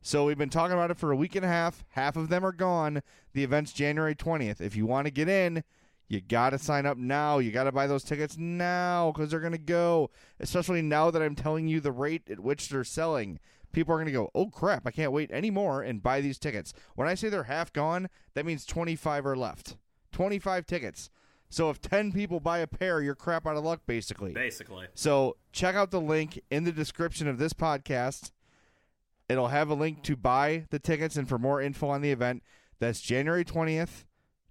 So 0.01 0.23
we've 0.23 0.37
been 0.37 0.49
talking 0.49 0.71
about 0.71 0.91
it 0.91 0.97
for 0.97 1.11
a 1.11 1.17
week 1.17 1.35
and 1.35 1.43
a 1.43 1.49
half. 1.49 1.83
Half 1.89 2.15
of 2.15 2.29
them 2.29 2.45
are 2.45 2.53
gone. 2.53 3.01
The 3.33 3.43
event's 3.43 3.73
January 3.73 4.15
twentieth. 4.15 4.61
If 4.61 4.77
you 4.77 4.85
want 4.85 5.07
to 5.07 5.11
get 5.11 5.27
in, 5.27 5.65
you 6.07 6.21
got 6.21 6.51
to 6.51 6.57
sign 6.57 6.85
up 6.85 6.97
now. 6.97 7.39
You 7.39 7.51
got 7.51 7.65
to 7.65 7.73
buy 7.73 7.85
those 7.85 8.05
tickets 8.05 8.37
now 8.37 9.11
because 9.11 9.31
they're 9.31 9.41
going 9.41 9.51
to 9.51 9.57
go. 9.57 10.09
Especially 10.39 10.81
now 10.81 11.11
that 11.11 11.21
I'm 11.21 11.35
telling 11.35 11.67
you 11.67 11.81
the 11.81 11.91
rate 11.91 12.29
at 12.29 12.39
which 12.39 12.69
they're 12.69 12.85
selling 12.85 13.41
people 13.73 13.93
are 13.93 13.97
going 13.97 14.05
to 14.05 14.13
go, 14.13 14.31
oh 14.33 14.47
crap, 14.47 14.87
I 14.87 14.91
can't 14.91 15.11
wait 15.11 15.29
anymore 15.29 15.81
and 15.81 16.01
buy 16.01 16.21
these 16.21 16.39
tickets. 16.39 16.73
When 16.95 17.09
I 17.09 17.15
say 17.15 17.27
they're 17.27 17.43
half 17.43 17.73
gone, 17.73 18.07
that 18.33 18.45
means 18.45 18.65
25 18.65 19.25
are 19.25 19.35
left. 19.35 19.75
25 20.11 20.65
tickets. 20.65 21.09
So 21.49 21.69
if 21.69 21.79
10 21.81 22.11
people 22.11 22.39
buy 22.39 22.59
a 22.59 22.67
pair, 22.67 23.01
you're 23.01 23.15
crap 23.15 23.47
out 23.47 23.55
of 23.55 23.63
luck, 23.63 23.81
basically. 23.85 24.33
Basically. 24.33 24.87
So 24.93 25.37
check 25.53 25.75
out 25.75 25.91
the 25.91 26.01
link 26.01 26.41
in 26.51 26.65
the 26.65 26.71
description 26.71 27.27
of 27.27 27.37
this 27.37 27.53
podcast. 27.53 28.31
It'll 29.29 29.47
have 29.47 29.69
a 29.69 29.73
link 29.73 30.03
to 30.03 30.15
buy 30.15 30.65
the 30.69 30.79
tickets 30.79 31.15
and 31.15 31.27
for 31.27 31.37
more 31.37 31.61
info 31.61 31.87
on 31.89 32.01
the 32.01 32.11
event. 32.11 32.43
That's 32.79 33.01
January 33.01 33.45
20th, 33.45 34.05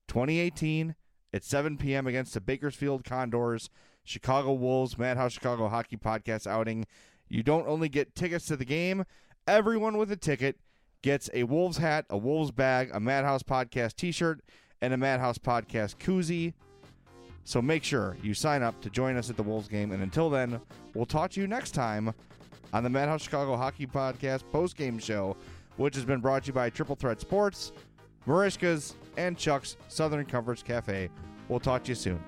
2018 0.08 0.94
at 1.32 1.44
7 1.44 1.76
p.m. 1.76 2.06
against 2.06 2.34
the 2.34 2.40
Bakersfield 2.40 3.04
Condors, 3.04 3.70
Chicago 4.04 4.52
Wolves, 4.52 4.98
Madhouse 4.98 5.32
Chicago 5.32 5.68
Hockey 5.68 5.96
Podcast 5.96 6.46
outing. 6.46 6.86
You 7.28 7.42
don't 7.42 7.66
only 7.68 7.88
get 7.88 8.14
tickets 8.14 8.46
to 8.46 8.56
the 8.56 8.64
game, 8.64 9.04
everyone 9.46 9.96
with 9.96 10.10
a 10.10 10.16
ticket 10.16 10.58
gets 11.02 11.28
a 11.34 11.44
Wolves 11.44 11.78
hat, 11.78 12.06
a 12.10 12.16
Wolves 12.16 12.50
bag, 12.50 12.90
a 12.92 13.00
Madhouse 13.00 13.42
Podcast 13.42 13.96
t 13.96 14.12
shirt, 14.12 14.40
and 14.82 14.92
a 14.92 14.96
Madhouse 14.96 15.38
Podcast 15.38 15.96
koozie. 15.96 16.52
So 17.44 17.62
make 17.62 17.84
sure 17.84 18.16
you 18.22 18.34
sign 18.34 18.62
up 18.62 18.80
to 18.80 18.90
join 18.90 19.16
us 19.16 19.30
at 19.30 19.36
the 19.36 19.42
Wolves 19.42 19.68
game. 19.68 19.92
And 19.92 20.02
until 20.02 20.28
then, 20.28 20.60
we'll 20.94 21.06
talk 21.06 21.30
to 21.32 21.40
you 21.40 21.46
next 21.46 21.72
time 21.72 22.12
on 22.72 22.82
the 22.82 22.90
Madhouse 22.90 23.22
Chicago 23.22 23.56
Hockey 23.56 23.86
Podcast 23.86 24.42
post 24.50 24.76
game 24.76 24.98
show, 24.98 25.36
which 25.76 25.94
has 25.94 26.04
been 26.04 26.20
brought 26.20 26.44
to 26.44 26.48
you 26.48 26.52
by 26.52 26.70
Triple 26.70 26.96
Threat 26.96 27.20
Sports, 27.20 27.72
Marishka's, 28.26 28.96
and 29.16 29.38
Chuck's 29.38 29.76
Southern 29.88 30.26
Comforts 30.26 30.62
Cafe. 30.62 31.08
We'll 31.48 31.60
talk 31.60 31.84
to 31.84 31.90
you 31.90 31.94
soon. 31.94 32.22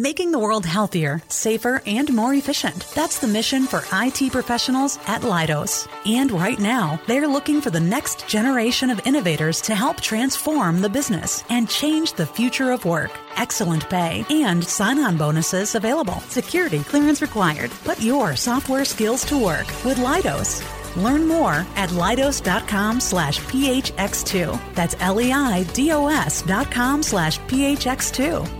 Making 0.00 0.30
the 0.30 0.38
world 0.38 0.64
healthier, 0.64 1.22
safer, 1.28 1.82
and 1.86 2.12
more 2.12 2.32
efficient. 2.34 2.86
That's 2.94 3.18
the 3.18 3.28
mission 3.28 3.66
for 3.66 3.84
IT 3.92 4.32
professionals 4.32 4.98
at 5.06 5.22
Leidos. 5.22 5.86
And 6.06 6.32
right 6.32 6.58
now, 6.58 7.00
they're 7.06 7.28
looking 7.28 7.60
for 7.60 7.70
the 7.70 7.80
next 7.80 8.26
generation 8.26 8.90
of 8.90 9.06
innovators 9.06 9.60
to 9.62 9.74
help 9.74 10.00
transform 10.00 10.80
the 10.80 10.88
business 10.88 11.44
and 11.50 11.68
change 11.68 12.14
the 12.14 12.26
future 12.26 12.70
of 12.70 12.84
work. 12.84 13.10
Excellent 13.36 13.88
pay 13.90 14.24
and 14.30 14.64
sign 14.64 14.98
on 14.98 15.16
bonuses 15.16 15.74
available. 15.74 16.20
Security 16.28 16.80
clearance 16.80 17.20
required. 17.20 17.70
Put 17.84 18.00
your 18.00 18.36
software 18.36 18.84
skills 18.84 19.24
to 19.26 19.36
work 19.36 19.66
with 19.84 19.98
Leidos. 19.98 20.62
Learn 20.96 21.26
more 21.26 21.66
at 21.76 21.90
Leidos.com 21.90 23.00
slash 23.00 23.38
PHX2. 23.40 24.74
That's 24.74 24.96
L 25.00 25.20
E 25.20 25.32
I 25.32 25.62
D 25.72 25.92
O 25.92 26.08
S 26.08 26.42
dot 26.42 26.70
com 26.70 27.02
slash 27.02 27.38
PHX2. 27.40 28.59